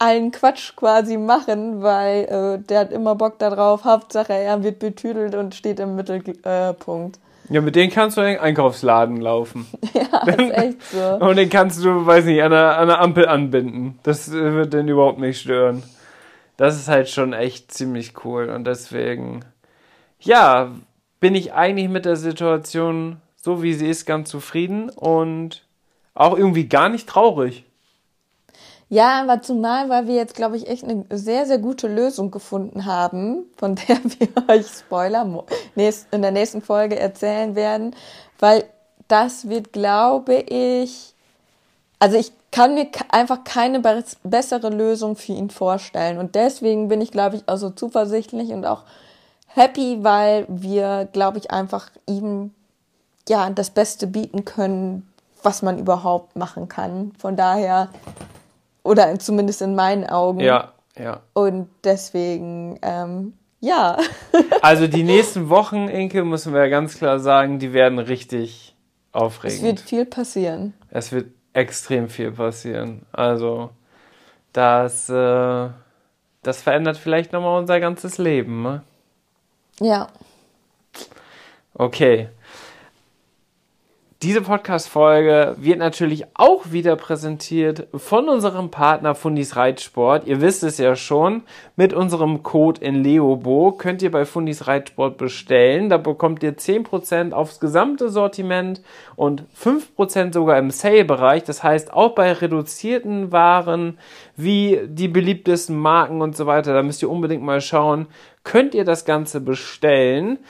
allen 0.00 0.32
Quatsch 0.32 0.74
quasi 0.74 1.16
machen, 1.16 1.82
weil 1.82 2.24
äh, 2.24 2.66
der 2.66 2.80
hat 2.80 2.92
immer 2.92 3.14
Bock 3.14 3.38
darauf, 3.38 3.84
Hauptsache 3.84 4.32
er 4.32 4.64
wird 4.64 4.78
betüdelt 4.78 5.34
und 5.34 5.54
steht 5.54 5.78
im 5.78 5.94
Mittelpunkt. 5.94 7.16
Äh, 7.16 7.54
ja, 7.54 7.60
mit 7.60 7.76
denen 7.76 7.92
kannst 7.92 8.16
du 8.16 8.22
in 8.22 8.28
den 8.28 8.38
Einkaufsladen 8.38 9.20
laufen. 9.20 9.66
Ja, 9.92 10.26
ist 10.26 10.52
echt 10.52 10.82
so. 10.90 11.24
Und 11.24 11.36
den 11.36 11.48
kannst 11.50 11.84
du, 11.84 12.04
weiß 12.06 12.24
nicht, 12.24 12.42
an 12.42 12.50
der, 12.50 12.78
an 12.78 12.88
der 12.88 13.00
Ampel 13.00 13.26
anbinden. 13.26 13.98
Das 14.02 14.28
äh, 14.28 14.54
wird 14.54 14.72
den 14.72 14.88
überhaupt 14.88 15.18
nicht 15.18 15.40
stören. 15.40 15.82
Das 16.56 16.76
ist 16.76 16.88
halt 16.88 17.08
schon 17.08 17.32
echt 17.32 17.72
ziemlich 17.72 18.24
cool. 18.24 18.50
Und 18.50 18.64
deswegen, 18.66 19.44
ja, 20.18 20.70
bin 21.20 21.34
ich 21.34 21.52
eigentlich 21.52 21.88
mit 21.88 22.04
der 22.04 22.16
Situation, 22.16 23.20
so 23.36 23.62
wie 23.62 23.74
sie 23.74 23.88
ist, 23.88 24.04
ganz 24.06 24.30
zufrieden 24.30 24.90
und 24.90 25.64
auch 26.14 26.36
irgendwie 26.36 26.66
gar 26.68 26.88
nicht 26.88 27.08
traurig. 27.08 27.64
Ja, 28.92 29.22
aber 29.22 29.40
zumal, 29.40 29.88
weil 29.88 30.08
wir 30.08 30.16
jetzt, 30.16 30.34
glaube 30.34 30.56
ich, 30.56 30.68
echt 30.68 30.82
eine 30.82 31.04
sehr, 31.10 31.46
sehr 31.46 31.58
gute 31.58 31.86
Lösung 31.86 32.32
gefunden 32.32 32.86
haben, 32.86 33.44
von 33.56 33.74
der 33.88 33.98
wir 34.02 34.28
euch 34.48 34.66
Spoiler 34.66 35.44
in 35.76 36.22
der 36.22 36.32
nächsten 36.32 36.60
Folge 36.60 36.98
erzählen 36.98 37.54
werden, 37.54 37.94
weil 38.40 38.64
das 39.06 39.48
wird, 39.48 39.72
glaube 39.72 40.34
ich, 40.34 41.14
also 42.00 42.16
ich 42.16 42.32
kann 42.50 42.74
mir 42.74 42.88
einfach 43.10 43.44
keine 43.44 43.80
bessere 44.24 44.70
Lösung 44.70 45.14
für 45.14 45.32
ihn 45.32 45.50
vorstellen 45.50 46.18
und 46.18 46.34
deswegen 46.34 46.88
bin 46.88 47.00
ich, 47.00 47.12
glaube 47.12 47.36
ich, 47.36 47.48
auch 47.48 47.58
so 47.58 47.70
zuversichtlich 47.70 48.50
und 48.50 48.66
auch 48.66 48.82
happy, 49.46 49.98
weil 50.02 50.46
wir, 50.48 51.08
glaube 51.12 51.38
ich, 51.38 51.52
einfach 51.52 51.90
ihm 52.06 52.52
ja 53.28 53.48
das 53.50 53.70
Beste 53.70 54.08
bieten 54.08 54.44
können, 54.44 55.08
was 55.44 55.62
man 55.62 55.78
überhaupt 55.78 56.34
machen 56.34 56.68
kann. 56.68 57.12
Von 57.18 57.36
daher 57.36 57.88
oder 58.82 59.18
zumindest 59.18 59.62
in 59.62 59.74
meinen 59.74 60.06
Augen. 60.06 60.40
Ja, 60.40 60.72
ja. 60.98 61.20
Und 61.32 61.68
deswegen, 61.84 62.78
ähm, 62.82 63.34
ja. 63.60 63.98
also 64.62 64.86
die 64.86 65.02
nächsten 65.02 65.48
Wochen, 65.48 65.88
Inke, 65.88 66.24
müssen 66.24 66.54
wir 66.54 66.68
ganz 66.68 66.96
klar 66.96 67.18
sagen, 67.18 67.58
die 67.58 67.72
werden 67.72 67.98
richtig 67.98 68.74
aufregend. 69.12 69.58
Es 69.58 69.64
wird 69.64 69.80
viel 69.80 70.06
passieren. 70.06 70.74
Es 70.90 71.12
wird 71.12 71.26
extrem 71.52 72.08
viel 72.08 72.32
passieren. 72.32 73.06
Also 73.12 73.70
das, 74.52 75.08
äh, 75.08 75.68
das 76.42 76.62
verändert 76.62 76.96
vielleicht 76.96 77.32
nochmal 77.32 77.58
unser 77.58 77.80
ganzes 77.80 78.18
Leben. 78.18 78.62
Ne? 78.62 78.82
Ja. 79.80 80.08
Okay. 81.74 82.28
Diese 84.22 84.42
Podcast-Folge 84.42 85.56
wird 85.58 85.78
natürlich 85.78 86.26
auch 86.34 86.72
wieder 86.72 86.94
präsentiert 86.96 87.86
von 87.94 88.28
unserem 88.28 88.70
Partner 88.70 89.14
Fundis 89.14 89.56
Reitsport. 89.56 90.26
Ihr 90.26 90.42
wisst 90.42 90.62
es 90.62 90.76
ja 90.76 90.94
schon, 90.94 91.44
mit 91.74 91.94
unserem 91.94 92.42
Code 92.42 92.84
in 92.84 93.02
Leobo 93.02 93.72
könnt 93.72 94.02
ihr 94.02 94.10
bei 94.10 94.26
Fundis 94.26 94.66
Reitsport 94.66 95.16
bestellen. 95.16 95.88
Da 95.88 95.96
bekommt 95.96 96.42
ihr 96.42 96.54
10% 96.54 97.32
aufs 97.32 97.60
gesamte 97.60 98.10
Sortiment 98.10 98.82
und 99.16 99.44
5% 99.58 100.34
sogar 100.34 100.58
im 100.58 100.70
Sale-Bereich. 100.70 101.44
Das 101.44 101.62
heißt, 101.62 101.90
auch 101.94 102.14
bei 102.14 102.30
reduzierten 102.30 103.32
Waren 103.32 103.96
wie 104.36 104.80
die 104.86 105.08
beliebtesten 105.08 105.78
Marken 105.78 106.20
und 106.20 106.36
so 106.36 106.44
weiter, 106.44 106.74
da 106.74 106.82
müsst 106.82 107.00
ihr 107.00 107.08
unbedingt 107.08 107.42
mal 107.42 107.62
schauen, 107.62 108.06
könnt 108.44 108.74
ihr 108.74 108.84
das 108.84 109.06
Ganze 109.06 109.40
bestellen. 109.40 110.40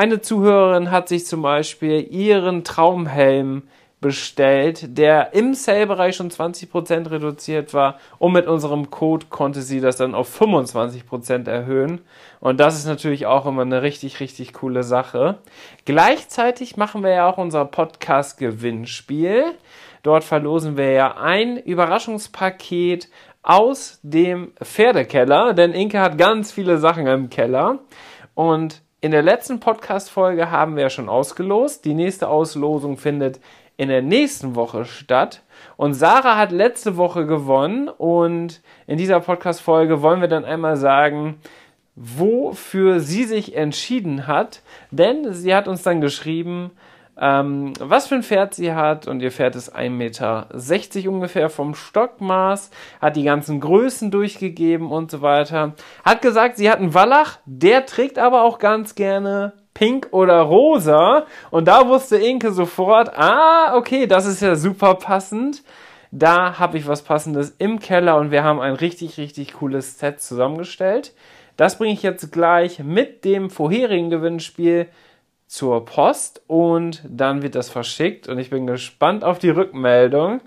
Eine 0.00 0.22
Zuhörerin 0.22 0.90
hat 0.90 1.10
sich 1.10 1.26
zum 1.26 1.42
Beispiel 1.42 2.10
ihren 2.10 2.64
Traumhelm 2.64 3.64
bestellt, 4.00 4.96
der 4.96 5.34
im 5.34 5.52
Sale-Bereich 5.52 6.16
schon 6.16 6.30
20% 6.30 7.10
reduziert 7.10 7.74
war 7.74 7.98
und 8.18 8.32
mit 8.32 8.46
unserem 8.46 8.90
Code 8.90 9.26
konnte 9.28 9.60
sie 9.60 9.78
das 9.82 9.98
dann 9.98 10.14
auf 10.14 10.40
25% 10.40 11.46
erhöhen. 11.50 12.00
Und 12.40 12.60
das 12.60 12.78
ist 12.78 12.86
natürlich 12.86 13.26
auch 13.26 13.44
immer 13.44 13.60
eine 13.60 13.82
richtig, 13.82 14.20
richtig 14.20 14.54
coole 14.54 14.84
Sache. 14.84 15.36
Gleichzeitig 15.84 16.78
machen 16.78 17.02
wir 17.02 17.10
ja 17.10 17.28
auch 17.28 17.36
unser 17.36 17.66
Podcast-Gewinnspiel. 17.66 19.44
Dort 20.02 20.24
verlosen 20.24 20.78
wir 20.78 20.92
ja 20.92 21.18
ein 21.18 21.58
Überraschungspaket 21.58 23.10
aus 23.42 24.00
dem 24.02 24.54
Pferdekeller, 24.64 25.52
denn 25.52 25.72
Inke 25.72 26.00
hat 26.00 26.16
ganz 26.16 26.52
viele 26.52 26.78
Sachen 26.78 27.06
im 27.06 27.28
Keller. 27.28 27.80
Und 28.34 28.80
in 29.00 29.12
der 29.12 29.22
letzten 29.22 29.60
Podcast-Folge 29.60 30.50
haben 30.50 30.76
wir 30.76 30.82
ja 30.82 30.90
schon 30.90 31.08
ausgelost. 31.08 31.86
Die 31.86 31.94
nächste 31.94 32.28
Auslosung 32.28 32.98
findet 32.98 33.40
in 33.78 33.88
der 33.88 34.02
nächsten 34.02 34.54
Woche 34.54 34.84
statt. 34.84 35.42
Und 35.78 35.94
Sarah 35.94 36.36
hat 36.36 36.52
letzte 36.52 36.98
Woche 36.98 37.24
gewonnen. 37.24 37.88
Und 37.88 38.60
in 38.86 38.98
dieser 38.98 39.20
Podcast-Folge 39.20 40.02
wollen 40.02 40.20
wir 40.20 40.28
dann 40.28 40.44
einmal 40.44 40.76
sagen, 40.76 41.40
wofür 41.96 43.00
sie 43.00 43.24
sich 43.24 43.56
entschieden 43.56 44.26
hat. 44.26 44.60
Denn 44.90 45.32
sie 45.32 45.54
hat 45.54 45.66
uns 45.66 45.82
dann 45.82 46.02
geschrieben, 46.02 46.70
ähm, 47.20 47.74
was 47.78 48.06
für 48.06 48.14
ein 48.14 48.22
Pferd 48.22 48.54
sie 48.54 48.72
hat. 48.72 49.06
Und 49.06 49.20
ihr 49.20 49.30
Pferd 49.30 49.54
ist 49.54 49.76
1,60 49.76 49.90
Meter 49.90 50.48
ungefähr 51.10 51.50
vom 51.50 51.74
Stockmaß, 51.74 52.70
hat 53.00 53.16
die 53.16 53.24
ganzen 53.24 53.60
Größen 53.60 54.10
durchgegeben 54.10 54.90
und 54.90 55.10
so 55.10 55.20
weiter. 55.20 55.74
Hat 56.04 56.22
gesagt, 56.22 56.56
sie 56.56 56.70
hat 56.70 56.78
einen 56.78 56.94
Wallach, 56.94 57.38
der 57.44 57.86
trägt 57.86 58.18
aber 58.18 58.42
auch 58.42 58.58
ganz 58.58 58.94
gerne 58.94 59.52
pink 59.74 60.08
oder 60.12 60.40
rosa. 60.40 61.26
Und 61.50 61.68
da 61.68 61.86
wusste 61.86 62.16
Inke 62.16 62.52
sofort, 62.52 63.16
ah, 63.16 63.76
okay, 63.76 64.06
das 64.06 64.26
ist 64.26 64.40
ja 64.40 64.54
super 64.54 64.94
passend. 64.94 65.62
Da 66.12 66.58
habe 66.58 66.78
ich 66.78 66.88
was 66.88 67.02
Passendes 67.02 67.54
im 67.58 67.78
Keller 67.78 68.16
und 68.16 68.32
wir 68.32 68.42
haben 68.42 68.60
ein 68.60 68.74
richtig, 68.74 69.16
richtig 69.16 69.54
cooles 69.54 69.98
Set 69.98 70.20
zusammengestellt. 70.20 71.14
Das 71.56 71.78
bringe 71.78 71.92
ich 71.92 72.02
jetzt 72.02 72.32
gleich 72.32 72.80
mit 72.80 73.24
dem 73.24 73.50
vorherigen 73.50 74.10
Gewinnspiel 74.10 74.88
zur 75.50 75.84
Post 75.84 76.42
und 76.46 77.02
dann 77.08 77.42
wird 77.42 77.56
das 77.56 77.70
verschickt 77.70 78.28
und 78.28 78.38
ich 78.38 78.50
bin 78.50 78.68
gespannt 78.68 79.24
auf 79.24 79.40
die 79.40 79.50
Rückmeldung. 79.50 80.40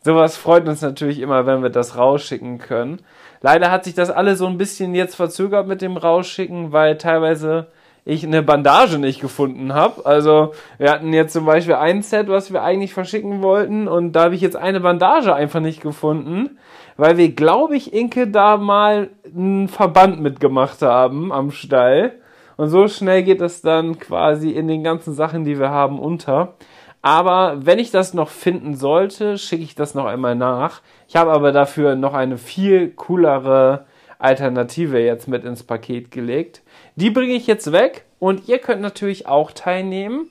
Sowas 0.00 0.38
freut 0.38 0.66
uns 0.66 0.80
natürlich 0.80 1.20
immer, 1.20 1.44
wenn 1.44 1.62
wir 1.62 1.68
das 1.68 1.98
rausschicken 1.98 2.56
können. 2.56 3.02
Leider 3.42 3.70
hat 3.70 3.84
sich 3.84 3.92
das 3.92 4.08
alles 4.10 4.38
so 4.38 4.46
ein 4.46 4.56
bisschen 4.56 4.94
jetzt 4.94 5.14
verzögert 5.14 5.66
mit 5.66 5.82
dem 5.82 5.98
Rausschicken, 5.98 6.72
weil 6.72 6.96
teilweise 6.96 7.66
ich 8.06 8.24
eine 8.24 8.42
Bandage 8.42 8.98
nicht 8.98 9.20
gefunden 9.20 9.74
habe. 9.74 10.06
Also 10.06 10.54
wir 10.78 10.90
hatten 10.90 11.12
jetzt 11.12 11.34
zum 11.34 11.44
Beispiel 11.44 11.74
ein 11.74 12.00
Set, 12.00 12.28
was 12.28 12.50
wir 12.50 12.62
eigentlich 12.62 12.94
verschicken 12.94 13.42
wollten 13.42 13.88
und 13.88 14.12
da 14.12 14.24
habe 14.24 14.36
ich 14.36 14.40
jetzt 14.40 14.56
eine 14.56 14.80
Bandage 14.80 15.34
einfach 15.34 15.60
nicht 15.60 15.82
gefunden, 15.82 16.58
weil 16.96 17.18
wir, 17.18 17.30
glaube 17.32 17.76
ich, 17.76 17.92
Inke 17.92 18.26
da 18.28 18.56
mal 18.56 19.10
einen 19.26 19.68
Verband 19.68 20.18
mitgemacht 20.18 20.80
haben 20.80 21.30
am 21.30 21.50
Stall. 21.50 22.14
Und 22.56 22.68
so 22.68 22.88
schnell 22.88 23.22
geht 23.22 23.40
es 23.40 23.60
dann 23.60 23.98
quasi 23.98 24.50
in 24.50 24.68
den 24.68 24.82
ganzen 24.82 25.14
Sachen, 25.14 25.44
die 25.44 25.58
wir 25.58 25.70
haben, 25.70 25.98
unter. 25.98 26.54
Aber 27.02 27.64
wenn 27.64 27.78
ich 27.78 27.90
das 27.90 28.14
noch 28.14 28.30
finden 28.30 28.74
sollte, 28.74 29.38
schicke 29.38 29.62
ich 29.62 29.74
das 29.74 29.94
noch 29.94 30.06
einmal 30.06 30.34
nach. 30.34 30.80
Ich 31.08 31.16
habe 31.16 31.32
aber 31.32 31.52
dafür 31.52 31.94
noch 31.94 32.14
eine 32.14 32.38
viel 32.38 32.90
coolere 32.90 33.86
Alternative 34.18 34.98
jetzt 34.98 35.28
mit 35.28 35.44
ins 35.44 35.62
Paket 35.62 36.10
gelegt. 36.10 36.62
Die 36.96 37.10
bringe 37.10 37.34
ich 37.34 37.46
jetzt 37.46 37.70
weg 37.72 38.06
und 38.18 38.48
ihr 38.48 38.58
könnt 38.58 38.80
natürlich 38.80 39.26
auch 39.26 39.52
teilnehmen. 39.52 40.30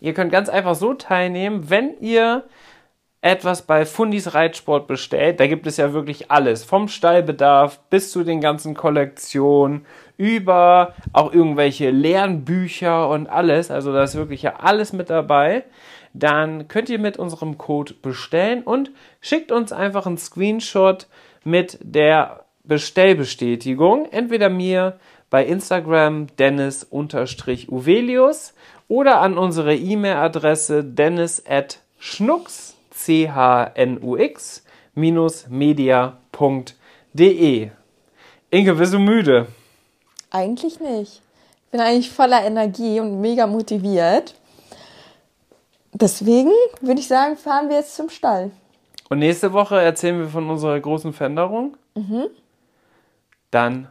Ihr 0.00 0.12
könnt 0.12 0.32
ganz 0.32 0.48
einfach 0.48 0.74
so 0.74 0.92
teilnehmen, 0.94 1.70
wenn 1.70 1.98
ihr 2.00 2.44
etwas 3.24 3.62
bei 3.62 3.86
Fundis 3.86 4.34
Reitsport 4.34 4.86
bestellt. 4.86 5.40
Da 5.40 5.46
gibt 5.46 5.66
es 5.66 5.78
ja 5.78 5.94
wirklich 5.94 6.30
alles. 6.30 6.62
Vom 6.62 6.88
Stallbedarf 6.88 7.80
bis 7.88 8.12
zu 8.12 8.22
den 8.22 8.42
ganzen 8.42 8.74
Kollektionen, 8.74 9.86
über 10.16 10.94
auch 11.12 11.32
irgendwelche 11.32 11.90
Lernbücher 11.90 13.08
und 13.08 13.26
alles. 13.26 13.70
Also 13.70 13.92
da 13.92 14.02
ist 14.02 14.14
wirklich 14.14 14.42
ja 14.42 14.54
alles 14.60 14.92
mit 14.92 15.10
dabei. 15.10 15.64
Dann 16.12 16.68
könnt 16.68 16.88
ihr 16.88 17.00
mit 17.00 17.18
unserem 17.18 17.58
Code 17.58 17.94
bestellen 17.94 18.62
und 18.62 18.92
schickt 19.20 19.50
uns 19.50 19.72
einfach 19.72 20.06
einen 20.06 20.18
Screenshot 20.18 21.08
mit 21.42 21.78
der 21.82 22.44
Bestellbestätigung. 22.62 24.06
Entweder 24.10 24.48
mir 24.48 25.00
bei 25.28 25.44
Instagram 25.44 26.28
dennis-uvelius 26.38 28.54
oder 28.86 29.20
an 29.20 29.36
unsere 29.36 29.74
E-Mail-Adresse 29.74 30.84
dennis 30.84 31.42
at 31.48 31.80
schnux, 31.98 32.76
c-h-n-u-x, 32.92 34.64
media.de. 34.94 36.10
Inge, 38.50 38.74
bist 38.74 38.94
du 38.94 39.00
müde? 39.00 39.48
Eigentlich 40.34 40.80
nicht. 40.80 41.22
Ich 41.64 41.70
bin 41.70 41.80
eigentlich 41.80 42.10
voller 42.10 42.44
Energie 42.44 42.98
und 42.98 43.20
mega 43.20 43.46
motiviert. 43.46 44.34
Deswegen 45.92 46.50
würde 46.80 46.98
ich 46.98 47.06
sagen, 47.06 47.36
fahren 47.36 47.68
wir 47.68 47.76
jetzt 47.76 47.94
zum 47.94 48.10
Stall. 48.10 48.50
Und 49.08 49.20
nächste 49.20 49.52
Woche 49.52 49.80
erzählen 49.80 50.18
wir 50.18 50.26
von 50.26 50.50
unserer 50.50 50.80
großen 50.80 51.12
Veränderung. 51.12 51.76
Mhm. 51.94 52.24
Dann 53.52 53.88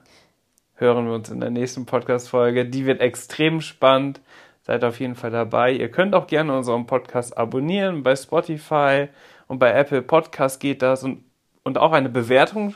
hören 0.75 1.05
wir 1.07 1.13
uns 1.13 1.29
in 1.29 1.39
der 1.39 1.49
nächsten 1.49 1.85
Podcast-Folge. 1.85 2.65
Die 2.65 2.85
wird 2.85 2.99
extrem 2.99 3.61
spannend. 3.61 4.19
Seid 4.63 4.83
auf 4.83 4.99
jeden 4.99 5.15
Fall 5.15 5.31
dabei. 5.31 5.71
Ihr 5.71 5.89
könnt 5.89 6.13
auch 6.13 6.27
gerne 6.27 6.57
unseren 6.57 6.87
Podcast 6.87 7.37
abonnieren. 7.37 8.03
Bei 8.03 8.17
Spotify 8.17 9.07
und 9.47 9.59
bei 9.59 9.71
Apple 9.71 10.01
Podcast 10.01 10.59
geht 10.59 10.81
das 10.81 11.03
und, 11.03 11.23
und 11.63 11.77
auch 11.77 11.93
eine 11.93 12.09
Bewertung 12.09 12.75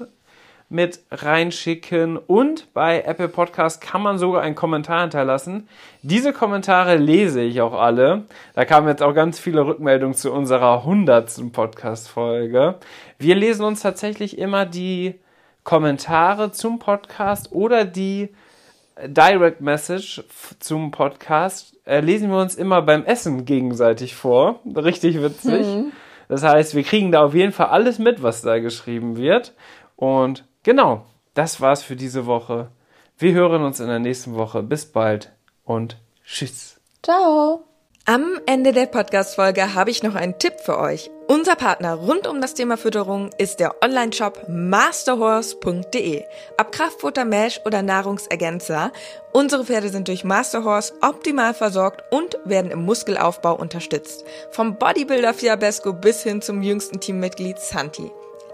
mit 0.70 1.00
reinschicken. 1.12 2.18
Und 2.18 2.74
bei 2.74 3.02
Apple 3.02 3.30
Podcast 3.30 3.82
kann 3.82 4.02
man 4.02 4.18
sogar 4.18 4.42
einen 4.42 4.56
Kommentar 4.56 5.02
hinterlassen. 5.02 5.68
Diese 6.02 6.34
Kommentare 6.34 6.98
lese 6.98 7.42
ich 7.42 7.62
auch 7.62 7.74
alle. 7.74 8.26
Da 8.54 8.66
kamen 8.66 8.88
jetzt 8.88 9.04
auch 9.04 9.14
ganz 9.14 9.40
viele 9.40 9.66
Rückmeldungen 9.66 10.16
zu 10.16 10.32
unserer 10.32 10.84
hundertsten 10.84 11.52
Podcast-Folge. 11.52 12.76
Wir 13.18 13.36
lesen 13.36 13.64
uns 13.64 13.82
tatsächlich 13.82 14.38
immer 14.38 14.66
die 14.66 15.16
Kommentare 15.64 16.52
zum 16.52 16.80
Podcast 16.80 17.52
oder 17.52 17.86
die 17.86 18.30
Direct 19.06 19.62
Message 19.62 20.24
zum 20.60 20.92
Podcast 20.92 21.76
äh, 21.86 22.00
lesen 22.00 22.30
wir 22.30 22.38
uns 22.38 22.56
immer 22.56 22.82
beim 22.82 23.06
Essen 23.06 23.46
gegenseitig 23.46 24.16
vor. 24.16 24.60
Richtig 24.76 25.22
witzig. 25.22 25.66
Mhm. 25.66 25.92
Das 26.28 26.44
heißt, 26.44 26.76
wir 26.76 26.84
kriegen 26.84 27.12
da 27.12 27.24
auf 27.24 27.34
jeden 27.34 27.54
Fall 27.54 27.68
alles 27.68 28.00
mit, 28.00 28.24
was 28.24 28.42
da 28.42 28.60
geschrieben 28.60 29.18
wird. 29.18 29.54
Und 29.96 30.44
genau, 30.68 31.06
das 31.34 31.62
war's 31.62 31.82
für 31.82 31.96
diese 31.96 32.26
Woche. 32.26 32.70
Wir 33.18 33.32
hören 33.32 33.64
uns 33.64 33.80
in 33.80 33.88
der 33.88 34.00
nächsten 34.00 34.36
Woche. 34.36 34.62
Bis 34.62 34.86
bald 34.86 35.32
und 35.64 35.98
tschüss. 36.26 36.80
Ciao. 37.02 37.64
Am 38.06 38.40
Ende 38.46 38.74
der 38.74 38.86
Podcast-Folge 38.86 39.74
habe 39.74 39.92
ich 39.92 40.04
noch 40.04 40.16
einen 40.16 40.40
Tipp 40.40 40.54
für 40.62 40.78
euch. 40.78 41.10
Unser 41.28 41.56
Partner 41.56 41.94
rund 41.94 42.28
um 42.28 42.42
das 42.42 42.54
Thema 42.54 42.78
Fütterung 42.78 43.30
ist 43.38 43.60
der 43.60 43.82
Online-Shop 43.84 44.46
masterhorse.de. 44.50 46.24
Ab 46.58 46.72
Kraftfutter, 46.72 47.26
Mesh 47.26 47.62
oder 47.66 47.82
Nahrungsergänzer, 47.82 48.92
unsere 49.34 49.66
Pferde 49.66 49.90
sind 49.90 50.08
durch 50.10 50.24
Masterhorse 50.24 50.94
optimal 51.02 51.54
versorgt 51.54 52.04
und 52.12 52.38
werden 52.46 52.72
im 52.72 52.84
Muskelaufbau 52.84 53.56
unterstützt. 53.56 54.26
Vom 54.52 54.78
Bodybuilder 54.78 55.34
Fiabesco 55.34 55.94
bis 55.94 56.24
hin 56.24 56.42
zum 56.42 56.62
jüngsten 56.62 57.00
Teammitglied 57.00 57.60
Santi. 57.60 58.12